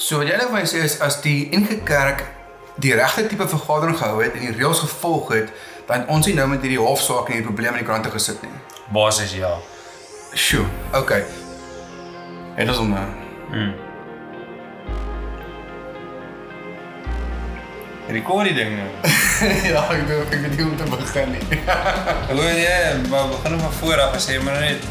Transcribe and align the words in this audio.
So 0.00 0.16
wat 0.16 0.30
jy 0.30 0.36
nou 0.40 0.46
vir 0.48 0.54
my 0.54 0.68
sê 0.68 0.80
is 0.80 0.94
as 1.04 1.18
die 1.20 1.50
NG 1.52 1.82
Kerk 1.84 2.22
die 2.80 2.94
regte 2.96 3.26
tipe 3.28 3.44
vergadering 3.44 3.98
gehou 4.00 4.22
het 4.22 4.32
en 4.38 4.46
die 4.46 4.54
reëls 4.54 4.80
gevolg 4.86 5.28
het, 5.34 5.50
dan 5.90 6.06
ons 6.08 6.24
nie 6.24 6.32
nou 6.38 6.46
met 6.48 6.64
hierdie 6.64 6.80
hofsaak 6.80 7.28
en 7.28 7.36
hierdie 7.36 7.50
probleme 7.50 7.76
in 7.76 7.82
die 7.82 7.88
koerante 7.88 8.12
gesit 8.14 8.40
nie. 8.40 8.54
Basies 8.94 9.36
ja. 9.36 9.52
Sjoe, 10.32 10.64
okay. 10.96 11.20
En 12.56 12.72
dis 12.72 12.80
om 12.80 12.94
nou. 12.96 13.04
Rekord 18.08 18.48
die 18.48 18.56
ding 18.56 18.76
nou. 18.80 18.90
ja, 19.74 19.84
ek 19.84 20.06
dink 20.08 20.32
ek 20.32 20.36
weet 20.48 20.56
nie 20.56 20.64
hoe 20.64 20.72
om 20.72 20.76
te 20.80 20.90
begin 20.96 21.34
nie. 21.36 21.62
O 22.32 22.40
nee, 22.40 23.08
maar 23.12 23.34
begin 23.36 23.60
van 23.68 23.80
voor 23.84 24.06
af 24.08 24.16
as 24.16 24.32
jy 24.32 24.40
maar 24.40 24.62
net 24.64 24.86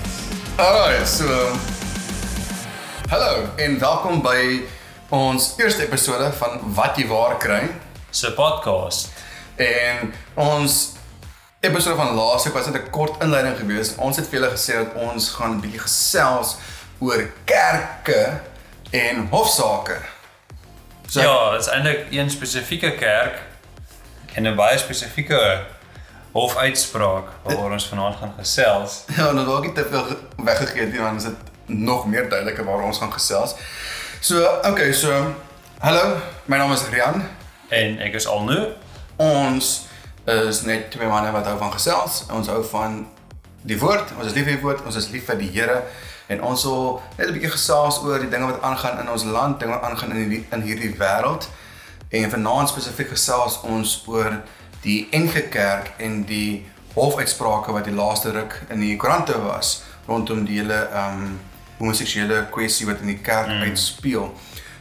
Alright, 0.62 1.10
so 1.10 1.26
Hallo 3.10 3.48
en 3.58 3.82
welkom 3.82 4.22
by 4.22 4.78
ons 5.10 5.54
eerste 5.58 5.84
episode 5.86 6.32
van 6.38 6.60
Wat 6.76 6.98
jy 6.98 7.08
waar 7.08 7.38
kry. 7.38 7.70
se 8.12 8.32
podcast. 8.34 9.10
En 9.56 10.14
ons 10.34 10.76
episode 11.62 11.96
van 11.96 12.16
laas 12.16 12.44
week 12.44 12.54
was 12.56 12.66
net 12.66 12.82
'n 12.84 12.90
kort 12.90 13.22
inleiding 13.24 13.58
geweest. 13.58 13.98
Ons 13.98 14.16
het 14.18 14.28
vir 14.28 14.40
julle 14.40 14.52
gesê 14.52 14.74
dat 14.74 14.94
ons 14.96 15.30
gaan 15.30 15.52
'n 15.52 15.60
bietjie 15.62 15.80
gesels 15.80 16.56
oor 17.00 17.30
kerke 17.46 18.40
en 18.92 19.28
hofsaake. 19.32 19.98
So, 21.08 21.22
Ja, 21.22 21.52
dit 21.52 21.60
is 21.62 21.68
eintlik 21.68 22.06
een 22.12 22.30
spesifieke 22.30 22.96
kerk 22.96 23.40
en 24.36 24.44
'n 24.48 24.56
baie 24.56 24.78
spesifieke 24.78 25.62
hofuitspraak 26.34 27.26
waaroor 27.44 27.72
ons 27.72 27.88
vanaand 27.88 28.16
gaan 28.16 28.34
gesels. 28.38 29.04
Ja, 29.16 29.32
nou 29.32 29.46
dalk 29.46 29.64
nie 29.64 29.74
te 29.74 29.86
veel 29.90 30.04
ge- 30.04 30.18
weggegee 30.44 30.82
het 30.82 30.96
dan 30.98 31.16
is 31.16 31.24
dit 31.24 31.36
nog 31.66 32.06
meer 32.06 32.30
duideliker 32.30 32.64
waar 32.66 32.82
ons 32.82 32.98
gaan 32.98 33.14
gesels. 33.14 33.56
So, 34.22 34.60
okay, 34.66 34.92
so 34.92 35.34
hallo, 35.80 36.22
my 36.48 36.58
naam 36.58 36.74
is 36.74 36.84
Rian. 36.92 37.22
En 37.72 38.02
ek 38.04 38.18
is 38.20 38.26
al 38.28 38.42
nou 38.44 38.58
Ons 39.16 39.70
is 40.28 40.60
net 40.68 40.90
twee 40.92 41.08
manne 41.08 41.32
wat 41.32 41.48
hou 41.48 41.56
van 41.62 41.72
gesels. 41.72 42.26
Ons 42.28 42.50
hou 42.52 42.60
van 42.68 42.98
die 43.64 43.78
woord. 43.80 44.12
Ons 44.18 44.28
is 44.28 44.36
lief 44.36 44.50
vir 44.50 44.58
die 44.58 44.64
woord. 44.66 44.84
Ons 44.84 45.00
is 45.00 45.08
lief 45.14 45.24
vir 45.32 45.40
die 45.40 45.48
Here 45.56 45.78
en 46.28 46.44
ons 46.44 46.66
wil 46.68 47.00
net 47.16 47.30
'n 47.30 47.34
bietjie 47.38 47.54
gesels 47.56 48.02
oor 48.04 48.20
die 48.20 48.30
dinge 48.30 48.52
wat 48.52 48.62
aangaan 48.62 49.00
in 49.00 49.10
ons 49.10 49.24
land, 49.24 49.60
dinge 49.60 49.80
wat 49.80 49.88
aangaan 49.88 50.12
in 50.12 50.20
hierdie 50.24 50.46
in 50.52 50.68
hierdie 50.68 50.94
wêreld. 51.00 51.48
En 52.12 52.30
vanaand 52.30 52.70
spesifiek 52.70 53.16
gesels 53.16 53.62
ons 53.64 54.04
oor 54.08 54.42
die 54.82 55.08
NG 55.12 55.48
Kerk 55.50 55.94
en 55.98 56.26
die 56.26 56.68
hofuitsprake 56.94 57.72
wat 57.72 57.88
die 57.88 57.96
laaste 57.96 58.32
ruk 58.32 58.62
in 58.70 58.80
die 58.80 58.98
koerante 58.98 59.40
was 59.42 59.84
rondom 60.08 60.46
die 60.46 60.60
hele 60.60 60.90
ehm 60.92 61.24
um, 61.24 61.40
homoseksuele 61.80 62.46
kwessie 62.52 62.86
wat 62.86 63.02
in 63.02 63.14
die 63.14 63.22
kerk 63.24 63.48
mm. 63.48 63.62
uitspeel. 63.70 64.30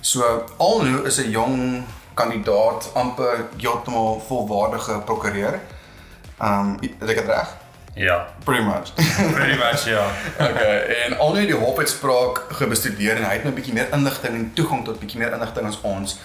So 0.01 0.45
Alnu 0.59 1.07
is 1.07 1.19
'n 1.19 1.31
jong 1.31 1.85
kandidaat 2.15 2.91
amper 2.95 3.47
heeltemal 3.57 4.21
volwaardige 4.27 5.01
prokureur. 5.05 5.61
Ehm 6.39 6.61
um, 6.61 6.79
het 6.99 7.11
ek 7.11 7.17
dit 7.17 7.27
reg? 7.27 7.57
ja, 7.99 8.27
Pretty 8.45 8.63
much. 8.63 8.95
pretty 9.35 9.57
much 9.59 9.85
ja. 9.85 10.07
okay, 10.41 10.79
en 10.79 11.19
al 11.19 11.33
net 11.33 11.47
die 11.47 11.57
hofuitspraak 11.57 12.45
gebestudeer 12.49 13.17
en 13.17 13.25
hy 13.27 13.33
het 13.33 13.43
nou 13.43 13.53
'n 13.53 13.59
bietjie 13.59 13.75
meer 13.75 13.89
inligting 13.93 14.35
en 14.35 14.51
toegang 14.55 14.85
tot 14.85 14.99
bietjie 14.99 15.19
meer 15.19 15.33
inligting 15.33 15.67
as 15.67 15.81
ons. 15.81 16.19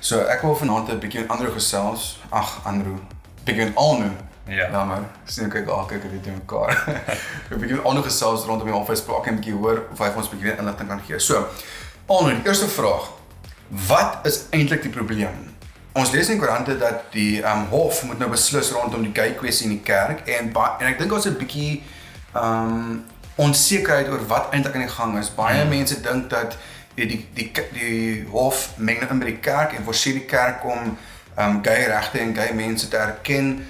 So 0.00 0.20
ek 0.20 0.42
wil 0.42 0.56
vanaand 0.56 0.92
'n 0.92 0.98
bietjie 0.98 1.20
met 1.20 1.30
Andrew 1.30 1.52
gesels. 1.52 2.20
Ag, 2.28 2.60
Andrew. 2.64 2.98
Bietjie 3.44 3.64
met 3.64 3.76
Alnu. 3.76 4.10
Ja. 4.46 4.68
Ja 4.70 4.84
maar, 4.84 5.02
sien 5.24 5.48
kyk 5.48 5.68
al 5.68 5.84
kyk 5.88 6.02
dit 6.02 6.26
in 6.26 6.34
mekaar. 6.34 6.76
'n 7.50 7.58
bietjie 7.60 7.80
Alnu 7.80 8.02
gesels 8.02 8.44
rondom 8.44 8.68
die 8.68 8.76
hofuitspraak 8.76 9.26
en 9.26 9.32
'n 9.32 9.40
bietjie 9.40 9.56
hoor 9.56 9.82
of 9.92 9.98
hy 9.98 10.10
vir 10.10 10.16
ons 10.16 10.28
'n 10.28 10.30
bietjie 10.36 10.48
meer 10.48 10.58
inligting 10.58 10.88
kan 10.88 11.00
gee. 11.06 11.18
So, 11.18 11.46
Alnu, 12.06 12.34
die 12.34 12.46
eerste 12.48 12.68
vraag. 12.68 13.08
Wat 13.88 14.18
is 14.22 14.44
eintlik 14.50 14.82
die 14.82 14.92
probleem? 14.92 15.54
Ons 15.92 16.10
lees 16.10 16.28
in 16.28 16.36
die 16.36 16.42
koerante 16.42 16.76
dat 16.78 17.12
die 17.14 17.42
ehm 17.42 17.58
um, 17.58 17.66
hof 17.70 18.02
moet 18.04 18.18
nou 18.18 18.30
beslis 18.30 18.70
rondom 18.70 19.02
die 19.02 19.14
gay 19.14 19.34
kwessie 19.34 19.70
in 19.70 19.76
die 19.76 19.84
kerk 19.84 20.26
en 20.28 20.52
en 20.52 20.86
ek 20.86 20.98
dink 20.98 21.12
ons 21.12 21.26
'n 21.26 21.36
bietjie 21.36 21.82
ehm 22.34 22.44
um, 22.44 23.04
onsekerheid 23.36 24.08
oor 24.08 24.26
wat 24.26 24.52
eintlik 24.52 24.74
aan 24.74 24.86
die 24.86 24.96
gang 24.96 25.18
is. 25.18 25.34
Baie 25.34 25.60
hmm. 25.60 25.68
mense 25.68 26.00
dink 26.00 26.30
dat 26.30 26.58
die 26.94 27.06
die 27.06 27.28
die 27.34 27.52
die 27.72 28.26
hof 28.30 28.74
meng 28.76 29.00
nou 29.00 29.10
in 29.10 29.18
by 29.18 29.26
die 29.26 29.40
kerk 29.40 29.72
en 29.72 29.84
forceer 29.84 30.12
die 30.12 30.26
kerk 30.26 30.64
om 30.64 30.96
ehm 31.36 31.50
um, 31.50 31.62
gay 31.62 31.86
regte 31.86 32.18
en 32.18 32.34
gay 32.34 32.52
mense 32.52 32.88
te 32.88 32.96
erken 32.96 33.66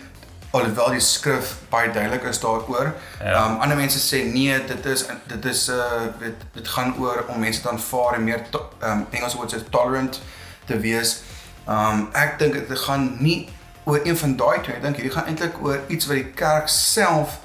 alhoewel 0.55 0.91
die 0.95 1.01
skrif 1.03 1.55
baie 1.71 1.91
duidelik 1.93 2.23
is 2.31 2.39
daaroor. 2.41 2.93
Ehm 3.21 3.29
Ja. 3.29 3.45
um, 3.47 3.57
ander 3.61 3.77
mense 3.77 3.99
sê 3.99 4.21
nee, 4.33 4.59
dit 4.67 4.87
is 4.87 5.05
dit 5.27 5.45
is 5.51 5.69
uh 5.69 6.03
dit 6.21 6.35
dit 6.55 6.69
gaan 6.69 6.95
oor 6.99 7.25
om 7.29 7.39
mense 7.43 7.61
te 7.61 7.69
aanvaar 7.69 8.15
en 8.15 8.25
meer 8.25 8.43
to- 8.51 8.69
ehm 8.81 8.91
um, 8.91 9.07
Engels 9.11 9.35
woord 9.35 9.53
sê 9.55 9.59
tolerant 9.71 10.21
te 10.67 10.79
wees. 10.79 11.23
Ehm 11.67 11.99
um, 11.99 12.09
ek 12.13 12.39
dink 12.39 12.53
dit 12.69 12.79
gaan 12.79 13.17
nie 13.21 13.49
oor 13.85 14.01
een 14.05 14.17
van 14.17 14.37
daai 14.37 14.61
twee. 14.63 14.77
Ek 14.77 14.83
dink 14.83 14.97
hierdie 14.97 15.13
gaan 15.13 15.27
eintlik 15.27 15.59
oor 15.63 15.81
iets 15.89 16.07
wat 16.07 16.17
die 16.17 16.31
kerk 16.35 16.69
self 16.69 17.39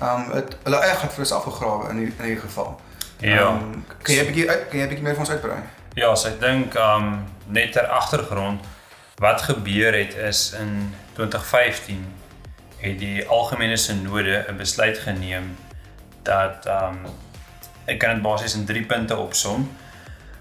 ehm 0.00 0.20
um, 0.20 0.30
het 0.32 0.56
hulle 0.64 0.80
eie 0.82 0.94
gat 0.94 1.12
vir 1.12 1.26
self 1.26 1.44
gegrawe 1.44 1.90
in 1.90 1.96
die, 1.96 2.06
in 2.18 2.24
hierdie 2.24 2.40
geval. 2.42 2.80
Ja. 3.20 3.38
Ehm, 3.48 3.82
kan 4.02 4.14
jy 4.14 4.20
'n 4.22 4.26
bietjie 4.32 4.46
kan 4.46 4.78
jy 4.78 4.84
'n 4.84 4.88
bietjie 4.88 5.02
meer 5.04 5.14
vir 5.14 5.20
ons 5.20 5.30
uitbrei? 5.30 5.60
Ja, 5.94 6.14
so 6.14 6.28
ek 6.28 6.40
dink 6.40 6.74
um 6.74 7.24
net 7.46 7.72
ter 7.72 7.86
agtergrond 7.86 8.60
wat 9.18 9.42
gebeur 9.42 9.92
het 9.94 10.14
is 10.14 10.52
in 10.58 10.94
2015 11.14 12.06
het 12.84 12.98
die 12.98 13.28
algemene 13.28 13.76
sinode 13.76 14.44
'n 14.48 14.56
besluit 14.56 14.98
geneem 14.98 15.56
dat 16.22 16.66
um 16.66 16.98
ek 17.84 17.98
kan 17.98 18.14
dit 18.14 18.22
basies 18.22 18.54
in 18.54 18.64
3 18.64 18.84
punte 18.86 19.16
opsom. 19.16 19.68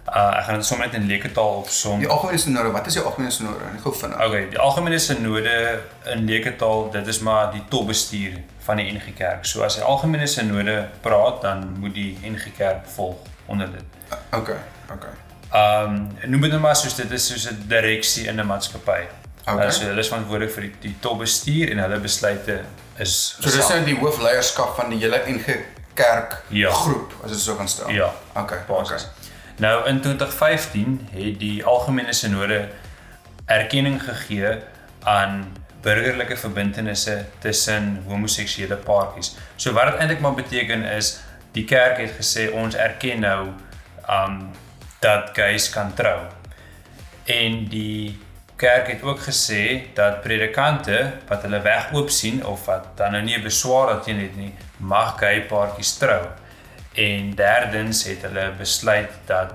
Uh 0.07 0.37
ek 0.37 0.43
gaan 0.43 0.55
dit 0.59 0.65
sommer 0.65 0.87
net 0.87 0.95
in 0.95 1.07
leuke 1.07 1.31
taal 1.31 1.61
opsom. 1.63 1.99
Die 1.99 2.07
algemene 2.07 2.37
sinode, 2.37 2.71
wat 2.71 2.87
is 2.87 2.93
die 2.93 3.03
algemene 3.03 3.31
sinode? 3.31 3.69
Ek 3.73 3.81
gou 3.85 3.93
vinnig. 3.95 4.19
Okay, 4.25 4.49
die 4.51 4.59
algemene 4.59 4.99
sinode 4.99 5.81
in 6.11 6.25
leuke 6.27 6.55
taal, 6.55 6.89
dit 6.91 7.07
is 7.07 7.19
maar 7.19 7.51
die 7.51 7.63
topbestuur 7.69 8.39
van 8.65 8.77
die 8.77 8.91
NG 8.91 9.13
Kerk. 9.15 9.45
So 9.45 9.63
as 9.63 9.79
die 9.79 9.83
algemene 9.83 10.27
sinode 10.27 10.89
praat, 11.01 11.41
dan 11.41 11.75
moet 11.79 11.95
die 11.95 12.17
NG 12.23 12.51
Kerk 12.57 12.87
volg 12.95 13.15
onder 13.45 13.71
dit. 13.71 13.83
Okay, 14.31 14.59
okay. 14.91 15.15
Ehm 15.53 15.95
um, 16.23 16.31
noem 16.31 16.41
dit 16.41 16.51
nou 16.51 16.61
maar 16.61 16.75
soos 16.75 16.95
dit 16.95 17.11
is 17.11 17.27
soos 17.27 17.47
'n 17.51 17.63
direksie 17.67 18.27
in 18.27 18.39
'n 18.39 18.45
maatskappy. 18.45 19.22
Okay. 19.45 19.65
Uh, 19.65 19.71
so 19.71 19.85
hulle 19.89 19.99
is 19.99 20.07
verantwoordelik 20.07 20.53
vir 20.55 20.65
die, 20.67 20.73
die 20.87 20.95
topbestuur 21.03 21.71
en 21.73 21.81
hulle 21.83 21.99
besluite 21.99 22.61
is 23.03 23.15
So 23.39 23.49
dis 23.51 23.69
nou 23.69 23.81
die 23.85 23.97
hoofleierskap 23.99 24.75
van 24.77 24.93
die 24.93 25.01
hele 25.03 25.19
NG 25.27 25.57
Kerk 25.93 26.39
Ja. 26.49 26.71
groep, 26.73 27.11
as 27.23 27.31
dit 27.31 27.39
so 27.39 27.55
kan 27.55 27.67
stel. 27.67 27.91
Ja, 27.93 28.13
Okay, 28.39 28.63
basis. 28.67 29.07
Nou 29.61 29.87
in 29.87 29.99
2015 30.01 30.95
het 31.11 31.39
die 31.39 31.59
algemene 31.65 32.13
sinode 32.13 32.69
erkenning 33.45 33.99
gegee 34.01 34.55
aan 35.03 35.43
burgerlike 35.83 36.37
verbintenisse 36.39 37.25
tussen 37.43 38.03
homoseksuele 38.07 38.75
paartjies. 38.87 39.35
So 39.55 39.75
wat 39.75 39.91
dit 39.91 39.99
eintlik 39.99 40.23
maar 40.23 40.33
beteken 40.33 40.83
is 40.95 41.19
die 41.53 41.65
kerk 41.69 41.99
het 41.99 42.15
gesê 42.17 42.47
ons 42.55 42.75
erken 42.75 43.19
nou 43.19 43.51
um 44.09 44.39
dat 45.03 45.29
gays 45.35 45.69
kan 45.69 45.91
trou. 45.93 46.19
En 47.27 47.65
die 47.69 48.17
kerk 48.63 48.87
het 48.87 49.03
ook 49.03 49.19
gesê 49.19 49.93
dat 49.93 50.21
predikante 50.23 50.97
wat 51.27 51.41
hulle 51.43 51.59
weg 51.61 51.91
oop 51.93 52.09
sien 52.09 52.39
of 52.45 52.65
wat 52.65 52.85
dan 52.95 53.11
nou 53.11 53.23
nie 53.23 53.35
'n 53.37 53.43
beswaar 53.43 53.87
daarteen 53.87 54.19
het 54.19 54.35
nie, 54.35 54.53
mag 54.77 55.19
gay 55.19 55.41
paartjies 55.41 55.97
trou. 55.97 56.23
En 56.93 57.35
derdens 57.35 58.03
het 58.03 58.21
hulle 58.21 58.51
besluit 58.57 59.11
dat 59.25 59.51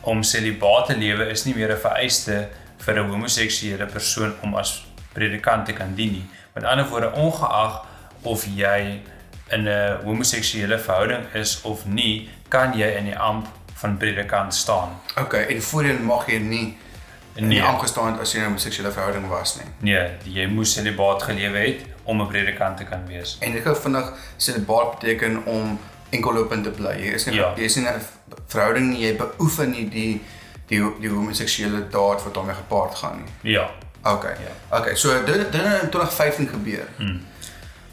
om 0.00 0.22
celibaat 0.22 0.86
te 0.86 0.96
lewe 0.96 1.30
is 1.30 1.44
nie 1.44 1.54
meer 1.54 1.72
'n 1.72 1.80
vereiste 1.80 2.48
vir 2.78 2.94
'n 2.98 3.08
homoseksuele 3.10 3.86
persoon 3.86 4.34
om 4.42 4.54
as 4.54 4.84
predikant 5.12 5.66
te 5.66 5.72
kan 5.72 5.94
dien 5.94 6.12
nie. 6.12 6.26
Met 6.54 6.64
ander 6.64 6.88
woorde, 6.88 7.12
ongeag 7.12 7.84
of 8.22 8.46
jy 8.54 9.00
in 9.48 9.68
'n 9.68 9.98
homoseksuele 10.04 10.78
verhouding 10.78 11.24
is 11.34 11.60
of 11.62 11.86
nie, 11.86 12.28
kan 12.48 12.78
jy 12.78 12.88
in 12.96 13.04
die 13.04 13.18
amp 13.18 13.46
van 13.74 13.96
predikant 13.96 14.54
staan. 14.54 15.00
Okay, 15.20 15.44
en 15.44 15.62
voorheen 15.62 16.04
mag 16.04 16.26
jy 16.26 16.38
nie 16.38 16.76
in 17.34 17.48
die 17.48 17.58
Nee. 17.58 17.68
amp 17.68 17.78
gestaan 17.80 18.12
het 18.12 18.20
as 18.20 18.32
jy 18.32 18.40
'n 18.40 18.58
seksuele 18.58 18.92
verhouding 18.92 19.28
was 19.28 19.56
nie. 19.56 19.92
Nee, 19.94 20.10
jy 20.24 20.46
moes 20.46 20.72
celibaat 20.72 21.22
gelewe 21.22 21.58
het 21.58 21.80
om 22.04 22.20
'n 22.20 22.26
predikant 22.26 22.76
te 22.76 22.84
kan 22.84 23.06
wees. 23.06 23.36
En 23.40 23.56
ek 23.56 23.62
gou 23.62 23.76
vinnig 23.76 24.12
celibaat 24.36 24.98
beteken 24.98 25.44
om 25.46 25.78
enkellopend 26.10 26.64
te 26.64 26.70
bly. 26.70 26.96
Jy 26.98 27.12
is 27.14 27.24
nie 27.26 27.34
Ja. 27.34 27.52
jy 27.56 27.62
is 27.62 27.76
nie 27.76 27.86
'n 27.86 28.00
verhouding 28.46 28.88
nie, 28.90 29.06
jy 29.06 29.16
beoefen 29.16 29.70
nie 29.70 29.88
die 29.88 30.20
die 30.66 30.82
die 31.00 31.08
homoseksuele 31.08 31.88
daad 31.90 32.22
wat 32.24 32.34
daarmee 32.34 32.54
gepaard 32.54 32.94
gaan 32.94 33.16
nie. 33.24 33.52
Ja. 33.52 33.70
Okay. 34.04 34.30
Ja. 34.70 34.78
Okay, 34.78 34.94
so 34.94 35.24
dit 35.24 35.34
dit 35.52 35.62
het 35.62 35.82
in 35.82 35.88
2015 35.90 36.48
gebeur. 36.48 36.86
Hmm. 36.96 37.20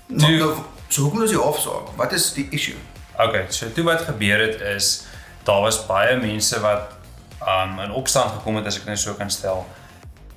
Nou, 0.08 0.20
Toe- 0.38 0.38
nou, 0.38 0.54
so 0.88 1.02
hoekom 1.02 1.24
is 1.24 1.30
die 1.30 1.38
hofsaak? 1.40 1.88
Wat 1.96 2.12
is 2.14 2.34
die 2.34 2.48
issue? 2.52 2.76
Okay, 3.18 3.46
so 3.50 3.72
toe 3.74 3.84
wat 3.84 4.02
gebeur 4.02 4.40
het 4.40 4.62
is 4.62 5.04
daar 5.44 5.62
was 5.62 5.86
baie 5.86 6.18
mense 6.20 6.60
wat 6.60 6.82
um 7.48 7.80
in 7.80 7.92
opstand 7.92 8.32
gekom 8.32 8.56
het 8.56 8.66
as 8.66 8.80
ek 8.80 8.86
dit 8.86 9.00
sou 9.00 9.16
kan 9.16 9.32
stel 9.32 9.66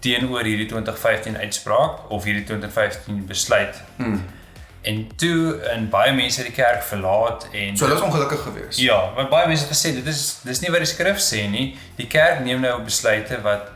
teenoor 0.03 0.43
hierdie 0.43 0.67
2015 0.67 1.37
uitspraak 1.37 2.11
of 2.11 2.25
hierdie 2.25 2.45
2015 2.45 3.27
besluit. 3.27 3.83
Hmm. 3.97 4.25
En 4.83 5.11
toe 5.17 5.61
in 5.75 5.89
baie 5.89 6.11
mense 6.15 6.43
die 6.43 6.55
kerk 6.55 6.83
verlaat 6.83 7.47
en 7.53 7.77
So 7.77 7.87
hulle 7.87 7.99
is 7.99 8.03
ongelukkig 8.03 8.43
geweest. 8.43 8.81
Ja, 8.83 9.13
want 9.15 9.31
baie 9.31 9.47
mense 9.47 9.69
het 9.69 9.75
gesê 9.77 9.95
dit 9.95 10.07
is 10.11 10.41
dis 10.43 10.63
nie 10.65 10.73
wat 10.75 10.83
die 10.83 10.91
skrif 10.91 11.23
sê 11.23 11.45
nie. 11.51 11.69
Die 12.01 12.09
kerk 12.11 12.43
neem 12.43 12.65
nou 12.65 12.81
besluite 12.83 13.39
wat 13.47 13.71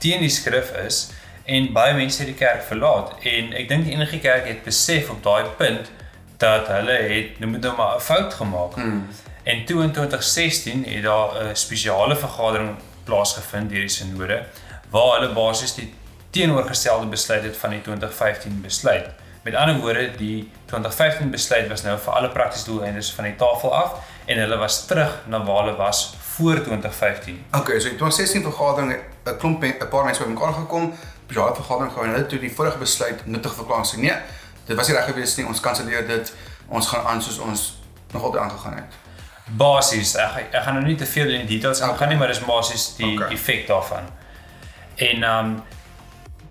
teen 0.00 0.24
die 0.24 0.32
skrif 0.32 0.72
is 0.86 1.10
en 1.44 1.72
baie 1.76 1.94
mense 1.96 2.22
het 2.22 2.30
die 2.32 2.38
kerk 2.38 2.64
verlaat 2.68 3.12
en 3.28 3.52
ek 3.56 3.68
dink 3.68 3.88
enige 3.92 4.20
kerk 4.24 4.48
het 4.48 4.64
besef 4.64 5.10
op 5.12 5.20
daai 5.24 5.52
punt 5.60 5.92
dat 6.40 6.68
hulle 6.72 6.96
het 7.12 7.40
noem 7.42 7.58
dit 7.58 7.66
nou 7.66 7.76
maar 7.76 7.96
'n 7.96 8.00
fout 8.00 8.34
gemaak. 8.34 8.76
Mm. 8.76 9.08
En 9.48 9.64
toe 9.64 9.82
in 9.82 9.92
2016 9.92 10.84
het 10.84 11.02
daar 11.02 11.28
'n 11.44 11.56
spesiale 11.56 12.16
vergadering 12.16 12.76
plaasgevind 13.04 13.70
deur 13.70 13.80
die 13.80 13.88
sinode 13.88 14.44
waar 14.90 15.20
hulle 15.20 15.32
basies 15.32 15.74
die 15.74 15.94
teenoorgestelde 16.30 17.06
besluit 17.06 17.42
het 17.42 17.56
van 17.56 17.70
die 17.70 17.80
2015 17.80 18.60
besluit. 18.60 19.06
Met 19.42 19.54
ander 19.54 19.78
woorde, 19.80 20.10
die 20.16 20.50
2015 20.64 21.30
besluit 21.30 21.68
was 21.68 21.82
nou 21.82 21.98
vir 21.98 22.12
alle 22.12 22.28
praktiese 22.28 22.64
doeleindes 22.64 23.12
van 23.12 23.24
die 23.24 23.36
tafel 23.36 23.74
af 23.74 23.92
en 24.24 24.38
hulle 24.38 24.56
was 24.56 24.86
terug 24.86 25.22
na 25.26 25.44
waar 25.44 25.64
hulle 25.64 25.76
was 25.76 26.14
voor 26.20 26.62
2015. 26.62 27.44
Okay, 27.52 27.80
so 27.80 27.88
in 27.88 27.96
2016 27.96 28.42
vergadering 28.42 28.92
'n 29.24 29.36
klomp 29.38 29.62
'n 29.64 29.88
paar 29.88 30.04
mense 30.04 30.22
bymekaar 30.22 30.52
gekom, 30.52 30.94
spesiale 31.24 31.54
vergadering 31.54 31.92
gehou 31.92 32.06
en 32.06 32.10
hulle 32.10 32.22
het 32.22 32.30
toe 32.30 32.38
die 32.38 32.54
vorige 32.54 32.78
besluit 32.78 33.26
nuttig 33.26 33.54
verklaar 33.54 33.86
sê 33.86 33.96
nee, 33.96 34.16
dit 34.64 34.76
was 34.76 34.86
nie 34.88 34.96
reg 34.96 35.04
geweest 35.04 35.36
nie. 35.36 35.46
Ons 35.46 35.60
kanselleer 35.60 36.06
dit. 36.06 36.34
Ons 36.68 36.86
gaan 36.86 37.06
aan 37.06 37.22
soos 37.22 37.38
ons 37.38 37.78
nog 38.12 38.22
altyd 38.22 38.40
aangegaan 38.40 38.74
het. 38.74 39.07
Basies, 39.56 40.14
ek 40.16 40.52
ek 40.52 40.62
gaan 40.62 40.74
nou 40.74 40.84
nie 40.86 40.96
te 40.96 41.06
veel 41.06 41.30
in 41.30 41.46
die 41.46 41.56
details 41.56 41.80
aangaan 41.80 42.08
nie, 42.08 42.16
maar 42.16 42.28
dis 42.28 42.40
basies 42.44 42.94
die 42.96 43.04
Okay. 43.06 43.16
okay. 43.26 43.34
effek 43.34 43.66
daarvan. 43.66 44.08
En 44.96 45.22
um 45.24 45.62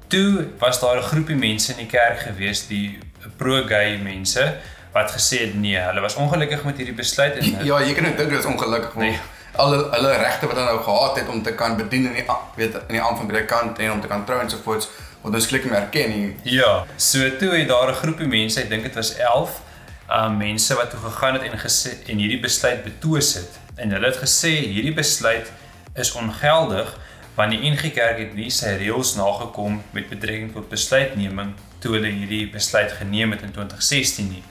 toe 0.07 0.47
was 0.59 0.79
daar 0.79 0.97
'n 0.97 1.01
groepie 1.03 1.35
mense 1.35 1.71
in 1.71 1.77
die 1.77 1.85
kerk 1.85 2.19
gewees, 2.19 2.67
die 2.67 2.99
pro-gay 3.38 3.97
mense 3.97 4.57
wat 4.94 5.11
gesê 5.11 5.39
het 5.39 5.53
nee, 5.55 5.77
hulle 5.77 6.01
was 6.01 6.15
ongelukkig 6.15 6.63
met 6.63 6.77
hierdie 6.77 6.95
besluit 6.95 7.35
en 7.38 7.44
hulle- 7.44 7.65
Ja, 7.65 7.79
jy 7.81 7.94
kan 7.94 8.03
net 8.03 8.17
dink 8.17 8.29
dit 8.29 8.39
is 8.39 8.45
ongelukkig 8.45 8.94
want 8.94 9.09
Nee. 9.09 9.19
al 9.55 9.71
hulle- 9.71 10.17
regte 10.17 10.47
wat 10.47 10.55
hulle 10.55 10.65
nou 10.71 10.83
gehad 10.83 11.15
het 11.17 11.27
om 11.27 11.43
te 11.43 11.53
kan 11.53 11.75
bedien 11.77 12.05
in 12.05 12.13
die 12.13 12.25
weet 12.55 12.73
in 12.75 12.95
die 12.95 13.01
aand 13.01 13.17
van 13.17 13.27
predikant 13.27 13.79
en 13.79 13.91
om 13.91 14.01
te 14.01 14.07
kan 14.07 14.25
trou 14.25 14.39
en 14.41 14.50
so 14.50 14.57
voort, 14.63 14.88
word 15.21 15.33
ons 15.35 15.47
klik 15.47 15.63
nie 15.63 15.71
meer 15.71 15.81
erken 15.81 16.09
nie. 16.09 16.35
Ja, 16.43 16.85
so 16.95 17.19
toe 17.38 17.50
het 17.57 17.67
daar 17.67 17.89
'n 17.89 17.93
groepie 17.93 18.27
mense, 18.27 18.61
ek 18.61 18.69
dink 18.69 18.83
dit 18.83 18.95
was 18.95 19.15
11, 19.17 19.61
um 20.09 20.38
mense 20.38 20.75
wat 20.75 20.89
toe 20.89 21.00
gegaan 21.00 21.33
het 21.33 21.51
en 21.51 21.59
gesê 21.59 21.98
en 22.07 22.18
hierdie 22.18 22.39
besluit 22.39 22.83
betwis 22.83 23.33
het. 23.33 23.59
En 23.75 23.92
hulle 23.92 24.07
het 24.07 24.19
gesê 24.21 24.54
hierdie 24.63 24.94
besluit 24.95 25.51
is 25.95 26.12
ongeldig 26.12 26.94
want 27.36 27.54
die 27.54 27.69
NG 27.69 27.92
Kerk 27.94 28.18
het 28.18 28.33
nie 28.33 28.50
sy 28.50 28.71
reëls 28.80 29.13
nagekom 29.18 29.81
met 29.94 30.07
betrekking 30.09 30.54
tot 30.56 30.69
besluitneming 30.71 31.51
toe 31.83 31.94
hulle 31.94 32.09
hierdie 32.09 32.48
besluit 32.50 32.95
geneem 32.98 33.36
het 33.36 33.44
in 33.45 33.51
2016 33.54 34.31
nie. 34.31 34.44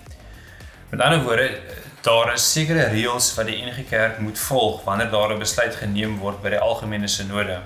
Met 0.93 1.03
ander 1.03 1.25
woorde, 1.25 1.49
daar 2.07 2.31
is 2.37 2.47
sekere 2.53 2.87
reëls 2.93 3.33
wat 3.35 3.51
die 3.51 3.59
NG 3.65 3.89
Kerk 3.89 4.21
moet 4.23 4.39
volg 4.39 4.85
wanneer 4.85 5.11
daar 5.11 5.35
'n 5.35 5.43
besluit 5.43 5.75
geneem 5.75 6.19
word 6.19 6.43
by 6.43 6.55
die 6.55 6.63
algemene 6.63 7.09
sinode. 7.09 7.59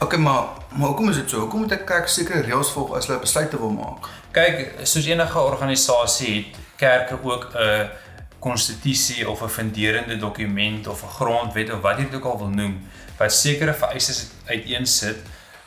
Okay, 0.00 0.18
maar 0.18 0.44
maar 0.70 0.88
hoekom 0.88 1.10
is 1.10 1.16
dit 1.16 1.30
so? 1.30 1.38
Hoekom 1.40 1.60
moet 1.60 1.72
ek 1.72 1.86
kyk 1.86 2.08
sekere 2.08 2.42
reëls 2.42 2.70
volg 2.70 2.96
as 2.96 3.06
hulle 3.06 3.20
besluite 3.20 3.58
wil 3.58 3.70
maak? 3.70 4.08
Kyk, 4.32 4.74
soos 4.82 5.06
enige 5.06 5.38
organisasie 5.38 6.34
het 6.36 6.65
kerke 6.76 7.18
ook 7.22 7.48
'n 7.54 7.88
konstitusie 8.38 9.28
of 9.30 9.42
'n 9.42 9.48
funderende 9.48 10.16
dokument 10.16 10.86
of 10.86 11.02
'n 11.02 11.08
grondwet 11.08 11.72
of 11.72 11.80
wat 11.80 11.96
jy 11.98 12.04
dit 12.04 12.14
ook 12.14 12.24
al 12.24 12.38
wil 12.38 12.48
noem 12.48 12.88
wat 13.18 13.32
sekere 13.32 13.74
vereistes 13.74 14.26
uiteensit 14.46 15.16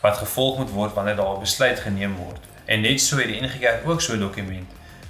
wat 0.02 0.18
gevolg 0.18 0.58
moet 0.58 0.70
word 0.70 0.94
wanneer 0.94 1.16
daar 1.16 1.36
'n 1.36 1.40
besluit 1.40 1.80
geneem 1.80 2.16
word. 2.16 2.40
En 2.66 2.82
net 2.82 3.02
so 3.02 3.18
het 3.18 3.26
die 3.28 3.42
NG 3.42 3.60
Kerk 3.60 3.90
ook 3.90 4.02
so 4.02 4.14
'n 4.14 4.20
dokument 4.20 4.68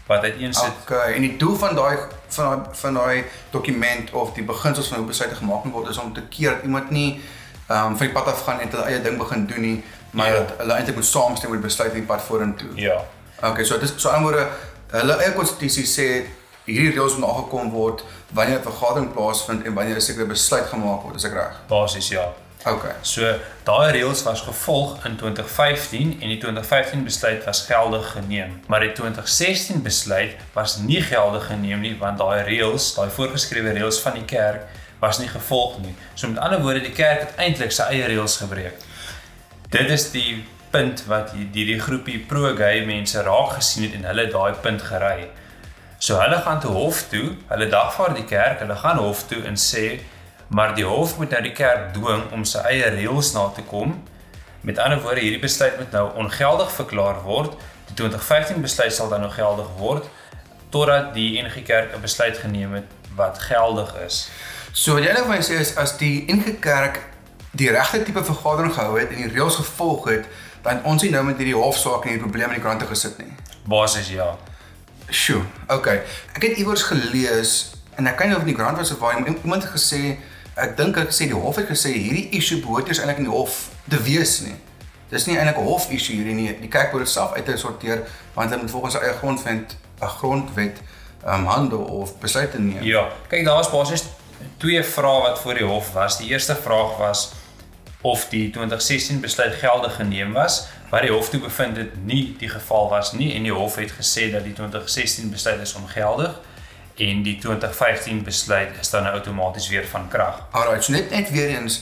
wat 0.07 0.21
uiteensit. 0.23 0.71
Okay, 0.81 1.13
en 1.13 1.21
die 1.21 1.37
doel 1.37 1.55
van 1.55 1.75
daai 1.75 1.97
van 2.27 2.45
daai 2.49 2.59
van 2.71 2.93
daai 2.93 3.23
dokument 3.49 4.11
of 4.11 4.33
die 4.33 4.43
beginsels 4.43 4.87
van 4.87 4.97
hoe 4.97 5.07
besluite 5.07 5.35
gemaak 5.35 5.63
moet 5.63 5.73
word 5.73 5.89
is 5.89 5.97
om 5.97 6.13
te 6.13 6.21
keer 6.21 6.49
dat 6.49 6.63
iemand 6.63 6.89
nie 6.89 7.21
ehm 7.67 7.85
um, 7.85 7.97
van 7.97 8.05
die 8.05 8.15
pad 8.15 8.25
af 8.25 8.43
gaan 8.43 8.59
en 8.59 8.69
hulle 8.69 8.83
eie 8.83 9.01
ding 9.01 9.17
begin 9.17 9.45
doen 9.45 9.61
nie, 9.61 9.83
maar 10.11 10.27
Ja. 10.27 10.33
dat 10.33 10.53
hulle 10.57 10.73
eintlik 10.73 10.95
moet 10.95 11.05
saamstem 11.05 11.49
met 11.49 11.59
die 11.59 11.67
besluit 11.67 11.91
in 11.93 11.97
die 11.97 12.07
pad 12.07 12.21
vorentoe. 12.21 12.69
Ja. 12.75 13.03
Okay, 13.43 13.63
so 13.63 13.79
dit 13.79 13.89
is 13.95 14.01
so 14.01 14.09
anderwoorde 14.09 14.47
hulle 14.91 15.17
eie 15.23 15.33
konstitusie 15.37 15.85
sê 15.85 16.09
hierdie 16.65 16.93
reëls 16.95 17.17
moet 17.17 17.27
nagekom 17.27 17.71
word 17.73 18.03
wanneer 18.33 18.59
'n 18.59 18.67
vergadering 18.67 19.13
plaasvind 19.13 19.65
en 19.65 19.73
wanneer 19.73 19.95
'n 19.95 20.01
sekere 20.01 20.25
besluit 20.25 20.65
gemaak 20.65 21.03
word, 21.03 21.15
is 21.15 21.25
ek 21.25 21.33
reg? 21.33 21.55
Basies 21.67 22.09
ja. 22.09 22.33
Okay. 22.65 22.91
So 23.01 23.23
daai 23.63 23.91
reëls 23.95 24.23
was 24.23 24.41
gevolg 24.41 25.05
in 25.05 25.15
2015 25.15 26.17
en 26.21 26.27
die 26.27 26.37
2015 26.37 27.03
besluit 27.03 27.43
was 27.45 27.61
geldig 27.65 28.11
geneem. 28.11 28.59
Maar 28.67 28.79
die 28.79 28.91
2016 28.91 29.81
besluit 29.81 30.35
was 30.53 30.77
nie 30.77 31.01
geldig 31.01 31.45
geneem 31.47 31.79
nie 31.79 31.95
want 31.97 32.17
daai 32.17 32.43
reëls, 32.43 32.95
daai 32.95 33.09
voorgeskrewe 33.09 33.71
reëls 33.71 34.01
van 34.03 34.13
die 34.13 34.25
kerk 34.25 34.67
was 34.99 35.19
nie 35.19 35.27
gevolg 35.27 35.79
nie. 35.79 35.95
So 36.13 36.27
met 36.27 36.37
ander 36.37 36.61
woorde, 36.61 36.81
die 36.81 36.91
kerk 36.91 37.19
het 37.19 37.35
eintlik 37.37 37.71
sy 37.71 37.83
eie 37.95 38.07
reëls 38.11 38.37
gebreek. 38.37 38.75
Dit 39.69 39.89
is 39.89 40.09
die 40.11 40.43
punt 40.71 41.03
wat 41.09 41.31
hierdie 41.35 41.65
die 41.65 41.79
groepie 41.79 42.19
pro-gay 42.29 42.85
mense 42.85 43.21
raak 43.25 43.57
gesien 43.57 43.87
het 43.87 43.97
en 43.97 44.07
hulle 44.09 44.27
daai 44.31 44.53
punt 44.63 44.81
gery. 44.81 45.29
So 45.99 46.19
hulle 46.21 46.37
gaan 46.45 46.61
toe 46.63 46.71
hof 46.71 47.03
toe, 47.11 47.33
hulle 47.49 47.67
dagvaar 47.69 48.13
die 48.15 48.27
kerk, 48.29 48.61
hulle 48.63 48.75
gaan 48.75 49.01
hof 49.01 49.25
toe 49.27 49.43
en 49.49 49.57
sê 49.59 49.99
maar 50.49 50.73
die 50.75 50.85
hof 50.85 51.17
moet 51.17 51.29
nou 51.29 51.41
die 51.45 51.53
kerk 51.53 51.91
dwing 51.93 52.23
om 52.33 52.45
sy 52.45 52.61
eie 52.71 52.87
reëls 52.95 53.35
na 53.35 53.49
te 53.53 53.61
kom. 53.69 53.99
Met 54.65 54.79
ander 54.81 55.01
woorde, 55.03 55.21
hierdie 55.21 55.41
besluit 55.41 55.77
moet 55.77 55.91
nou 55.93 56.07
ongeldig 56.23 56.71
verklaar 56.73 57.21
word. 57.21 57.53
Die 57.91 57.97
2015 57.99 58.61
besluit 58.61 58.93
sal 58.93 59.11
dan 59.13 59.21
nog 59.21 59.35
geldig 59.37 59.69
word 59.77 60.09
totdat 60.69 61.13
die 61.13 61.41
NG 61.41 61.63
Kerk 61.65 61.95
'n 61.95 62.01
besluit 62.01 62.37
geneem 62.37 62.73
het 62.73 62.89
wat 63.15 63.39
geldig 63.39 63.95
is. 64.05 64.29
So 64.71 64.93
wat 64.93 65.03
jy 65.03 65.13
nou 65.13 65.23
vir 65.25 65.35
my 65.35 65.41
sê 65.41 65.59
is 65.59 65.75
as 65.77 65.97
die 65.97 66.25
NG 66.29 66.59
Kerk 66.59 66.99
die 67.51 67.71
regte 67.71 68.03
tipe 68.03 68.23
vergadering 68.23 68.73
gehou 68.73 68.99
het 68.99 69.09
en 69.09 69.15
die 69.15 69.31
reëls 69.33 69.55
gevolg 69.55 70.05
het, 70.09 70.25
dan 70.63 70.79
het 70.79 70.85
ons 70.85 71.03
nie 71.03 71.11
nou 71.11 71.23
met 71.23 71.37
hierdie 71.37 71.55
hofsaak 71.55 72.03
en 72.03 72.13
hierdie 72.13 72.25
probleme 72.25 72.53
in 72.53 72.59
die 72.59 72.63
koerante 72.63 72.87
gesit 72.89 73.17
nie. 73.21 73.31
Basies 73.69 74.09
ja. 74.13 74.35
Sjoe, 75.09 75.41
okay. 75.67 76.01
Ek 76.37 76.43
het 76.45 76.59
iewers 76.61 76.83
gelees 76.85 77.53
en 77.97 78.07
ek 78.07 78.17
kan 78.19 78.29
nie 78.29 78.37
of 78.37 78.45
in 78.45 78.51
die 78.51 78.57
koerant 78.57 78.77
was 78.77 78.91
of 78.93 79.01
waar 79.01 79.17
iemand 79.17 79.63
het 79.63 79.71
gesê 79.73 80.17
ek 80.59 80.75
dink 80.77 80.97
ek 80.99 81.09
gesê 81.09 81.29
die 81.31 81.37
hof 81.37 81.57
het 81.59 81.69
gesê 81.71 81.93
hierdie 81.95 82.27
issue 82.37 82.59
behoort 82.61 82.89
eers 82.91 82.99
eintlik 83.01 83.21
in 83.23 83.29
die 83.29 83.33
hof 83.33 83.69
te 83.89 83.99
wees 84.03 84.39
nie. 84.45 84.55
Dis 85.09 85.25
nie 85.25 85.37
eintlik 85.37 85.57
'n 85.57 85.65
hof 85.65 85.89
issue 85.89 86.15
hierdie 86.15 86.35
nie. 86.35 86.53
Die 86.61 86.69
kerk 86.69 86.91
moet 86.93 87.07
dit 87.07 87.09
self 87.09 87.33
uitsorteer 87.33 88.05
want 88.35 88.49
hulle 88.49 88.61
moet 88.61 88.71
volgens 88.71 88.99
eie 88.99 89.13
grondwet 89.21 89.75
'n 90.01 90.13
grondwet 90.19 90.77
um, 91.25 91.45
handel 91.45 91.83
of 91.83 92.17
besluite 92.19 92.59
neem. 92.59 92.83
Ja, 92.83 93.09
kyk 93.27 93.45
daar's 93.45 93.69
basies 93.69 94.03
twee 94.57 94.83
vrae 94.83 95.21
wat 95.21 95.39
voor 95.39 95.53
die 95.53 95.65
hof 95.65 95.93
was. 95.93 96.17
Die 96.17 96.29
eerste 96.29 96.55
vraag 96.55 96.97
was 96.97 97.31
of 98.01 98.25
die 98.29 98.49
2016 98.51 99.19
besluit 99.19 99.53
geldig 99.55 99.95
geneem 99.95 100.33
was, 100.33 100.67
wat 100.89 101.01
die 101.01 101.11
hof 101.11 101.29
toe 101.29 101.39
bevind 101.39 101.77
het 101.77 102.05
nie 102.05 102.35
die 102.39 102.49
geval 102.49 102.89
was 102.89 103.11
nie 103.11 103.33
en 103.35 103.43
die 103.43 103.51
hof 103.53 103.75
het 103.75 103.91
gesê 103.91 104.31
dat 104.31 104.43
die 104.43 104.53
2016 104.53 105.29
besluit 105.29 105.61
is 105.61 105.73
ongeldig 105.75 106.39
en 106.97 107.21
die 107.23 107.37
2015 107.39 108.23
besluit 108.23 108.69
is 108.81 108.89
dan 108.89 109.03
nou 109.03 109.13
outomaties 109.15 109.67
weer 109.69 109.85
van 109.87 110.07
krag. 110.07 110.41
Alright, 110.51 110.83
so 110.83 110.91
net 110.91 111.09
net 111.11 111.29
weer 111.31 111.49
eens 111.59 111.81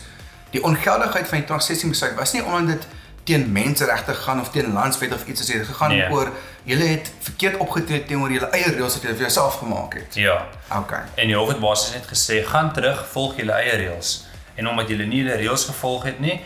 die 0.52 0.64
ongeldigheid 0.64 1.28
van 1.28 1.38
die 1.38 1.46
2016 1.48 1.90
besluit 1.90 2.16
was 2.16 2.34
nie 2.34 2.44
omdat 2.44 2.68
dit 2.68 2.88
teen 3.24 3.52
menseregte 3.52 4.14
gaan 4.14 4.40
of 4.42 4.50
teen 4.52 4.74
landswet 4.74 5.14
of 5.14 5.26
iets 5.28 5.42
as 5.42 5.48
dit 5.48 5.66
gegaan 5.66 5.90
Nee. 5.92 6.10
oor 6.12 6.30
julle 6.64 6.84
het 6.84 7.12
verkeerd 7.20 7.58
opgetree 7.58 8.06
teenoor 8.06 8.32
julle 8.32 8.50
eie 8.56 8.72
reëls 8.72 8.94
wat 8.94 9.02
julle 9.04 9.16
vir 9.16 9.26
jouself 9.28 9.58
gemaak 9.60 9.94
het. 9.94 10.16
Ja, 10.16 10.46
Okay. 10.72 11.02
en 11.16 11.28
die 11.28 11.36
hof 11.36 11.48
het 11.48 11.60
basies 11.60 11.94
net 11.94 12.08
gesê 12.08 12.44
gaan 12.48 12.74
terug, 12.74 13.08
volg 13.12 13.36
julle 13.38 13.52
eie 13.52 13.76
reëls. 13.78 14.26
En 14.58 14.70
omdat 14.70 14.90
julle 14.90 15.06
nie 15.06 15.22
julle 15.22 15.38
reëls 15.40 15.68
gevolg 15.70 16.08
het 16.10 16.20
nie, 16.20 16.40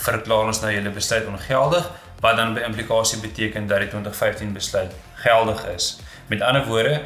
verklaar 0.00 0.48
ons 0.50 0.62
nou 0.62 0.72
julle 0.72 0.90
besluit 0.90 1.28
ongeldig, 1.28 1.90
wat 2.22 2.38
dan 2.38 2.54
by 2.56 2.64
implikasie 2.66 3.20
beteken 3.20 3.66
dat 3.70 3.82
die 3.84 3.90
2015 3.92 4.52
besluit 4.54 4.92
geldig 5.24 5.66
is. 5.74 5.98
Met 6.30 6.42
ander 6.42 6.66
woorde, 6.66 7.02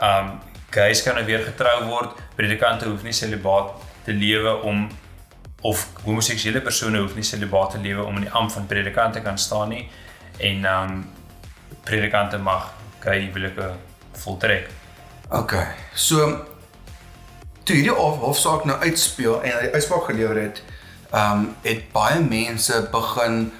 um 0.00 0.38
gays 0.70 1.02
kan 1.02 1.16
nou 1.18 1.24
weer 1.26 1.42
getrou 1.42 1.76
word, 1.88 2.18
predikante 2.38 2.86
hoef 2.86 3.02
nie 3.02 3.14
celibaat 3.16 3.72
te 4.06 4.12
lewe 4.14 4.52
om 4.62 4.84
of 5.66 5.82
homoseksuele 6.04 6.62
persone 6.64 7.00
hoef 7.02 7.16
nie 7.18 7.26
celibaat 7.26 7.74
te 7.74 7.80
lewe 7.82 8.04
om 8.04 8.20
in 8.20 8.28
die 8.28 8.36
ampt 8.38 8.54
van 8.54 8.68
predikant 8.70 9.18
te 9.18 9.22
kan 9.24 9.38
staan 9.38 9.74
nie 9.74 9.88
en 10.38 10.68
um 10.70 11.00
predikante 11.84 12.38
mag 12.38 12.70
gay 13.00 13.26
huwelike 13.26 13.72
voltrek. 14.22 14.70
Okay. 15.30 15.66
So 15.94 16.46
toe 17.64 17.76
hierdie 17.76 17.94
hof, 17.94 18.18
hofsaak 18.24 18.64
nou 18.64 18.76
uitspeel 18.82 19.40
en 19.42 19.56
hy 19.58 19.72
uitspraak 19.76 20.04
gelewer 20.12 20.42
het, 20.42 20.62
ehm 21.10 21.40
um, 21.40 21.48
het 21.64 21.88
baie 21.92 22.20
mense 22.22 22.76
begin 22.92 23.50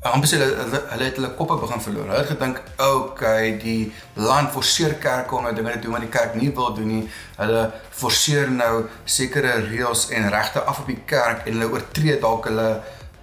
amper 0.00 0.30
sê 0.30 0.38
hulle 0.40 0.80
hulle 0.88 1.04
het 1.04 1.18
hulle 1.18 1.30
koppe 1.36 1.58
begin 1.60 1.82
verloor. 1.84 2.06
Hulle 2.08 2.22
het 2.22 2.30
gedink, 2.32 2.60
okay, 2.80 3.50
die 3.60 3.92
land 4.16 4.52
forceer 4.54 4.94
kerke 5.02 5.36
om 5.36 5.44
nou 5.44 5.52
dinge 5.54 5.74
te 5.76 5.84
doen 5.84 5.96
wat 5.98 6.06
die 6.06 6.12
kerk 6.14 6.36
nie 6.40 6.48
wil 6.56 6.72
doen 6.76 6.88
nie. 6.88 7.02
Hulle 7.36 7.66
forceer 8.00 8.48
nou 8.54 8.86
sekere 9.04 9.58
reëls 9.66 10.08
en 10.16 10.30
regte 10.32 10.64
af 10.64 10.80
op 10.80 10.88
die 10.88 11.02
kerk 11.10 11.44
en 11.44 11.58
hulle 11.58 11.68
oortree 11.74 12.16
dalk 12.22 12.48
hulle 12.48 12.68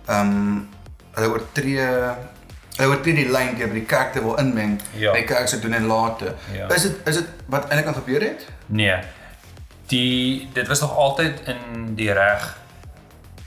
ehm 0.06 0.34
um, 0.38 0.65
hulle 1.17 1.34
oortree 1.34 1.86
hulle 2.77 2.89
oortree 2.91 3.17
die 3.24 3.29
lyn 3.34 3.56
deur 3.58 3.72
by 3.72 3.79
die 3.79 3.88
kerk 3.89 4.13
te 4.13 4.22
wil 4.22 4.38
inmeng. 4.38 4.77
Ja. 5.01 5.15
Die 5.17 5.25
kerk 5.25 5.50
se 5.50 5.58
doen 5.63 5.74
en 5.74 5.89
late. 5.89 6.36
Ja. 6.53 6.70
Is 6.75 6.86
dit 6.86 7.10
is 7.10 7.24
dit 7.24 7.46
wat 7.50 7.72
eintlik 7.72 7.89
aan 7.89 8.01
gebeur 8.03 8.22
het? 8.22 8.46
Nee. 8.67 9.00
Die 9.88 10.50
dit 10.53 10.67
was 10.67 10.79
nog 10.79 10.96
altyd 10.96 11.41
in 11.46 11.96
die 11.96 12.12
reg 12.12 12.58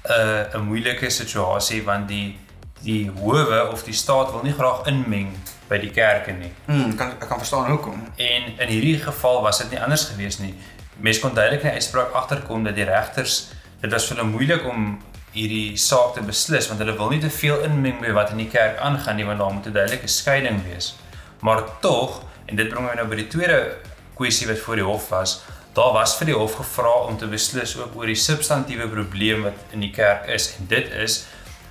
'n 0.04 0.12
uh, 0.12 0.54
'n 0.54 0.64
moeilike 0.64 1.11
situasie 1.11 1.85
want 1.85 2.09
die 2.09 2.38
die 2.82 3.11
howe 3.11 3.68
of 3.73 3.82
die 3.85 3.94
staat 3.94 4.30
wil 4.32 4.42
nie 4.42 4.52
graag 4.52 4.87
inmeng 4.87 5.35
by 5.68 5.78
die 5.78 5.90
kerke 5.90 6.32
nie. 6.32 6.52
Hmm, 6.64 6.94
kan 6.97 7.11
ek 7.11 7.28
kan 7.28 7.38
verstaan 7.38 7.70
hoekom. 7.70 8.00
En 8.16 8.42
in 8.59 8.68
hierdie 8.68 8.99
geval 8.99 9.42
was 9.42 9.59
dit 9.59 9.70
nie 9.70 9.80
anders 9.80 10.04
gewees 10.04 10.38
nie. 10.38 10.54
Mense 10.97 11.20
kon 11.20 11.35
duidelik 11.35 11.62
in 11.62 11.68
die 11.68 11.80
uitspraak 11.80 12.12
agterkom 12.12 12.64
dat 12.64 12.75
die 12.75 12.88
regters 12.88 13.52
dit 13.80 13.92
was 13.92 14.06
vir 14.09 14.16
hulle 14.16 14.30
moeilik 14.30 14.64
om 14.68 14.99
hierdie 15.32 15.76
saak 15.78 16.16
te 16.16 16.25
beslis 16.26 16.68
want 16.68 16.80
hulle 16.82 16.97
wil 16.99 17.12
nie 17.12 17.20
te 17.20 17.30
veel 17.30 17.62
inmeng 17.68 18.00
by 18.00 18.11
wat 18.16 18.32
in 18.35 18.42
die 18.42 18.50
kerk 18.50 18.80
aangaan 18.82 19.16
nie 19.16 19.28
want 19.28 19.38
daar 19.38 19.52
moet 19.52 19.66
'n 19.66 19.76
duidelike 19.76 20.09
skeiding 20.09 20.64
wees. 20.64 20.97
Maar 21.40 21.62
tog, 21.80 22.23
en 22.47 22.56
dit 22.56 22.68
bring 22.68 22.85
my 22.87 22.94
nou 22.94 23.06
by 23.09 23.16
die 23.16 23.28
tweede 23.28 23.76
kwessie 24.14 24.47
wat 24.47 24.59
voor 24.59 24.76
die 24.76 24.85
hof 24.85 25.09
was, 25.09 25.42
daar 25.75 25.93
was 25.93 26.17
vir 26.19 26.27
die 26.27 26.35
hof 26.35 26.57
gevra 26.59 26.95
om 27.07 27.19
te 27.19 27.27
beslis 27.27 27.77
ook 27.79 27.97
oor 27.97 28.07
die 28.07 28.19
substantiëre 28.19 28.89
probleem 28.89 29.43
wat 29.43 29.77
in 29.77 29.81
die 29.81 29.93
kerk 29.95 30.27
is 30.27 30.55
en 30.59 30.67
dit 30.67 30.91
is 30.91 31.25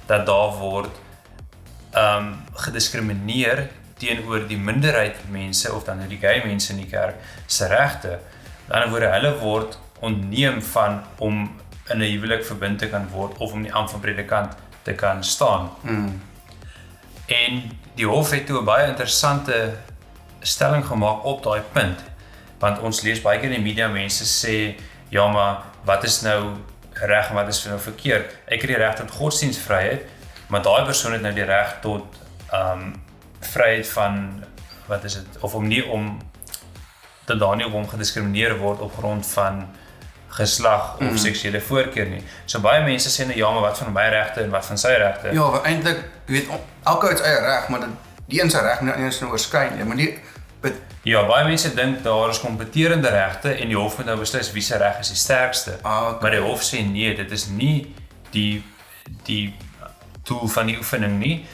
dat 0.08 0.26
daar 0.26 0.56
word 0.60 0.92
ehm 1.92 2.18
um, 2.18 2.34
gediskrimineer 2.54 3.68
teenoor 4.00 4.48
die 4.48 4.58
minderheid 4.58 5.18
mense 5.32 5.72
of 5.74 5.84
dan 5.84 6.00
nou 6.00 6.08
die 6.10 6.20
gay 6.22 6.40
mense 6.46 6.72
in 6.74 6.82
die 6.84 6.90
kerk 6.90 7.20
se 7.48 7.68
regte. 7.68 8.20
Aan 8.70 8.70
die 8.70 8.76
ander 8.76 8.92
woorde, 8.94 9.12
hulle 9.16 9.34
word 9.42 9.78
ontneem 10.06 10.62
van 10.72 11.02
om 11.18 11.42
in 11.90 11.98
'n 11.98 12.12
huwelik 12.12 12.46
verbind 12.46 12.80
te 12.80 12.90
kan 12.90 13.10
word 13.10 13.38
of 13.38 13.52
om 13.54 13.64
die 13.64 13.74
ampt 13.74 13.92
van 13.92 14.00
predikant 14.00 14.56
te 14.84 14.94
kan 14.94 15.24
staan. 15.24 15.70
Hmm. 15.82 16.22
En 17.26 17.72
die 17.96 18.08
hof 18.08 18.32
het 18.32 18.46
toe 18.46 18.62
'n 18.62 18.66
baie 18.66 18.88
interessante 18.88 19.76
stelling 20.40 20.86
gemaak 20.86 21.24
op 21.24 21.44
daai 21.44 21.62
punt. 21.72 22.00
Want 22.60 22.80
ons 22.80 23.02
lees 23.02 23.22
baie 23.22 23.40
keer 23.40 23.52
in 23.52 23.62
die 23.62 23.68
media 23.68 23.88
mense 23.88 24.26
sê, 24.28 24.76
"Ja, 25.10 25.28
maar 25.32 25.62
wat 25.86 26.04
is 26.04 26.22
nou 26.22 26.56
reg 26.94 27.30
en 27.30 27.36
wat 27.36 27.48
is 27.48 27.66
nou 27.66 27.80
verkeerd? 27.80 28.36
Ek 28.46 28.62
het 28.62 28.68
die 28.68 28.78
reg 28.78 28.96
tot 28.96 29.12
godsdienstvryheid, 29.12 30.02
maar 30.48 30.62
daai 30.62 30.84
persoon 30.86 31.12
het 31.12 31.22
nou 31.22 31.34
die 31.34 31.48
reg 31.48 31.78
tot 31.82 32.06
ehm 32.52 32.82
um, 32.82 33.08
vryheid 33.40 33.88
van 33.88 34.44
wat 34.88 35.04
is 35.04 35.14
dit 35.14 35.38
of 35.40 35.54
om 35.56 35.68
nie 35.68 35.86
om 35.86 36.18
dat 37.26 37.40
daar 37.40 37.56
nie 37.56 37.66
op 37.66 37.72
hom 37.72 37.88
gediskrimineer 37.88 38.58
word 38.58 38.80
op 38.80 38.96
grond 38.98 39.28
van 39.28 39.62
geslag 40.28 40.94
of 40.94 41.12
mm. 41.12 41.18
seksuele 41.18 41.62
voorkeur 41.62 42.10
nie. 42.10 42.22
So 42.46 42.60
baie 42.60 42.84
mense 42.84 43.10
sê 43.14 43.26
nou 43.26 43.38
ja, 43.38 43.52
maar 43.52 43.70
wat 43.70 43.78
van 43.78 43.94
my 43.94 44.08
regte 44.14 44.44
en 44.44 44.54
wat 44.54 44.66
van 44.66 44.78
sy 44.78 44.92
regte? 45.02 45.32
Ja, 45.34 45.48
eintlik, 45.64 46.04
jy 46.26 46.34
weet, 46.34 46.52
elke 46.84 47.08
ou 47.08 47.14
het 47.14 47.22
sy 47.22 47.30
eie 47.30 47.42
reg, 47.46 47.70
maar 47.70 47.86
dit 47.86 48.08
die 48.30 48.42
een 48.42 48.52
se 48.54 48.62
reg 48.62 48.82
moet 48.82 48.98
nie 48.98 49.08
eens 49.10 49.22
nou 49.24 49.32
oorskyn 49.32 49.78
nie, 49.78 49.86
maar 49.90 49.98
nie 49.98 50.12
Ja, 51.08 51.22
baie 51.24 51.46
mense 51.48 51.72
dink 51.74 52.02
daar 52.04 52.30
is 52.30 52.42
kompeterende 52.44 53.10
regte 53.10 53.54
en 53.54 53.72
die 53.72 53.78
hof 53.78 53.96
moet 53.98 54.10
nou 54.10 54.18
beslis 54.20 54.52
wie 54.52 54.64
se 54.64 54.78
reg 54.78 55.00
is 55.00 55.14
die 55.14 55.18
sterkste. 55.18 55.78
Ah, 55.82 56.10
okay. 56.10 56.20
Maar 56.22 56.36
die 56.36 56.42
hof 56.44 56.66
sê 56.68 56.82
nee, 56.84 57.14
dit 57.16 57.32
is 57.32 57.48
nie 57.48 57.94
die 58.34 58.64
die 59.26 59.54
doel 60.28 60.48
van 60.52 60.68
die 60.70 60.76
oefening 60.78 61.16
nie, 61.22 61.46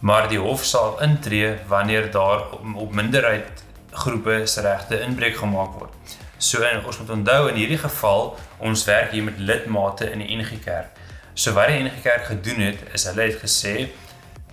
maar 0.00 0.26
die 0.30 0.40
hof 0.40 0.64
sal 0.64 0.96
intree 1.04 1.52
wanneer 1.68 2.08
daar 2.10 2.48
op, 2.56 2.64
op 2.88 2.96
minderheid 2.96 3.62
groepe 3.92 4.40
se 4.46 4.64
regte 4.64 5.00
inbreuk 5.04 5.36
gemaak 5.36 5.76
word. 5.78 6.16
So 6.38 6.62
en 6.62 6.84
ons 6.86 6.98
moet 6.98 7.10
onthou 7.10 7.48
in 7.52 7.60
hierdie 7.60 7.80
geval 7.82 8.32
ons 8.58 8.84
werk 8.88 9.12
hier 9.12 9.26
met 9.26 9.38
lidmate 9.38 10.08
in 10.10 10.24
die 10.24 10.36
NG 10.38 10.62
Kerk. 10.64 10.96
So 11.34 11.52
wat 11.52 11.68
die 11.68 11.82
NG 11.84 12.00
Kerk 12.02 12.30
gedoen 12.32 12.64
het 12.70 12.82
is 12.96 13.04
hulle 13.10 13.28
het 13.28 13.42
gesê 13.44 13.90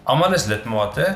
almal 0.04 0.36
is 0.38 0.46
lidmate, 0.52 1.16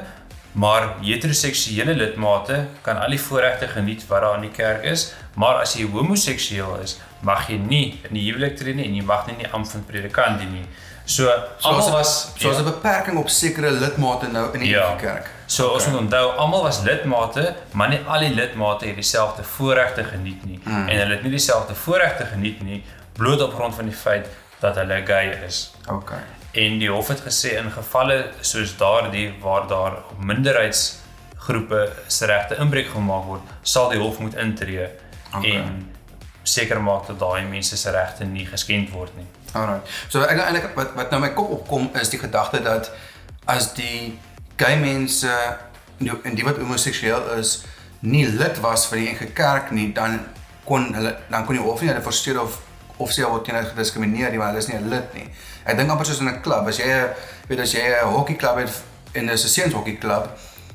maar 0.60 0.90
heteroseksuele 1.02 1.94
lidmate 1.96 2.66
kan 2.84 3.00
al 3.00 3.14
die 3.16 3.22
voorregte 3.22 3.68
geniet 3.72 4.04
wat 4.10 4.26
daar 4.26 4.36
in 4.40 4.48
die 4.50 4.56
kerk 4.56 4.84
is, 4.84 5.12
maar 5.40 5.62
as 5.64 5.78
jy 5.78 5.86
homoseksueel 5.94 6.80
is, 6.84 6.98
mag 7.24 7.48
jy 7.52 7.60
nie 7.64 7.84
in 8.10 8.18
die 8.18 8.26
huwelik 8.28 8.58
tree 8.60 8.76
nie 8.76 8.88
en 8.90 8.98
jy 8.98 9.06
mag 9.08 9.28
nie 9.28 9.38
in 9.38 9.44
die 9.46 9.52
ampt 9.56 9.76
van 9.76 9.86
predikant 9.88 10.42
dien 10.42 10.52
nie. 10.58 10.66
So 11.10 11.30
almal 11.32 11.82
soos 11.82 11.94
was 11.96 12.12
soos 12.38 12.60
'n 12.60 12.66
beperking 12.68 13.18
op 13.18 13.30
sekere 13.34 13.72
lidmate 13.72 14.28
nou 14.32 14.54
in 14.54 14.60
die 14.60 14.70
Ja. 14.70 14.90
ja. 14.90 14.96
kerk. 14.96 15.30
So 15.46 15.64
okay. 15.64 15.76
ons 15.76 15.86
moet 15.88 16.00
onthou 16.00 16.26
almal 16.38 16.64
was 16.64 16.82
lidmate, 16.84 17.56
maar 17.74 17.90
nie 17.90 18.00
al 18.08 18.20
die 18.20 18.34
lidmate 18.34 18.86
het 18.86 18.96
dieselfde 18.96 19.44
voorregte 19.44 20.04
geniet 20.04 20.46
nie 20.46 20.60
mm. 20.64 20.88
en 20.88 20.98
hulle 20.98 21.14
het 21.16 21.24
nie 21.24 21.32
dieselfde 21.32 21.76
voorregte 21.76 22.26
geniet 22.26 22.62
nie 22.62 22.84
bloot 23.14 23.42
op 23.42 23.54
grond 23.54 23.76
van 23.76 23.86
die 23.86 23.96
feit 23.96 24.28
dat 24.60 24.76
hulle 24.76 25.02
gay 25.06 25.40
is. 25.48 25.72
Okay. 25.88 26.39
En 26.52 26.80
die 26.82 26.90
hof 26.90 27.08
het 27.08 27.22
gesê 27.22 27.58
in 27.60 27.70
gevalle 27.72 28.32
soos 28.42 28.78
daardie 28.78 29.34
waar 29.42 29.68
daar 29.68 30.00
op 30.10 30.24
minderheidsgroepe 30.24 31.92
se 32.08 32.26
regte 32.26 32.58
inbreuk 32.58 32.90
gemaak 32.90 33.26
word, 33.26 33.54
sal 33.62 33.90
die 33.90 34.00
hof 34.02 34.20
moet 34.20 34.36
intree 34.36 34.90
Okay. 35.30 35.52
en 35.52 35.92
seker 36.44 36.82
maak 36.82 37.08
dat 37.08 37.20
daai 37.20 37.46
mense 37.46 37.78
se 37.78 37.92
regte 37.92 38.26
nie 38.26 38.46
geskend 38.46 38.90
word 38.90 39.14
nie. 39.18 39.28
Alright. 39.54 39.86
So 40.10 40.24
ek 40.26 40.42
eintlik 40.42 40.72
wat 40.78 40.96
wat 40.98 41.14
nou 41.14 41.22
my 41.22 41.32
kop 41.38 41.52
opkom 41.60 41.90
is 42.02 42.10
die 42.10 42.22
gedagte 42.22 42.62
dat 42.66 42.90
as 43.50 43.72
die 43.78 44.18
gay 44.58 44.78
mense 44.82 45.30
en 46.00 46.36
die 46.38 46.46
wat 46.48 46.58
homoseksueel 46.58 47.30
is 47.38 47.60
nie 48.00 48.26
lid 48.26 48.58
was 48.64 48.88
van 48.90 49.04
die 49.04 49.12
NG 49.14 49.34
Kerk 49.36 49.72
nie, 49.76 49.92
dan 49.94 50.22
kon 50.66 50.94
hulle 50.96 51.16
dan 51.30 51.46
kon 51.46 51.58
die 51.60 51.64
hof 51.64 51.82
nie 51.82 51.92
hulle 51.92 52.06
versteur 52.06 52.42
of 52.42 52.60
of 53.00 53.12
sê 53.12 53.24
word 53.24 53.46
teen 53.48 53.56
hulle 53.56 53.70
gediskrimineer 53.70 54.30
nie, 54.34 54.38
want 54.42 54.52
hulle 54.52 54.62
is 54.64 54.68
nie 54.68 54.78
'n 54.78 54.90
lid 54.90 55.14
nie. 55.14 55.28
Ek 55.66 55.78
dink 55.78 55.90
amper 55.90 56.06
soos 56.06 56.20
in 56.20 56.28
'n 56.28 56.42
klub, 56.42 56.68
as 56.68 56.78
jy 56.78 56.86
'n 56.86 57.10
weet 57.48 57.60
as 57.60 57.72
jy 57.74 57.82
'n 57.82 58.08
hockeyklub 58.14 58.56
het 58.58 58.82
en 59.14 59.28
dis 59.28 59.44
'n 59.44 59.48
seuns 59.48 59.74
hockeyklub, 59.74 60.30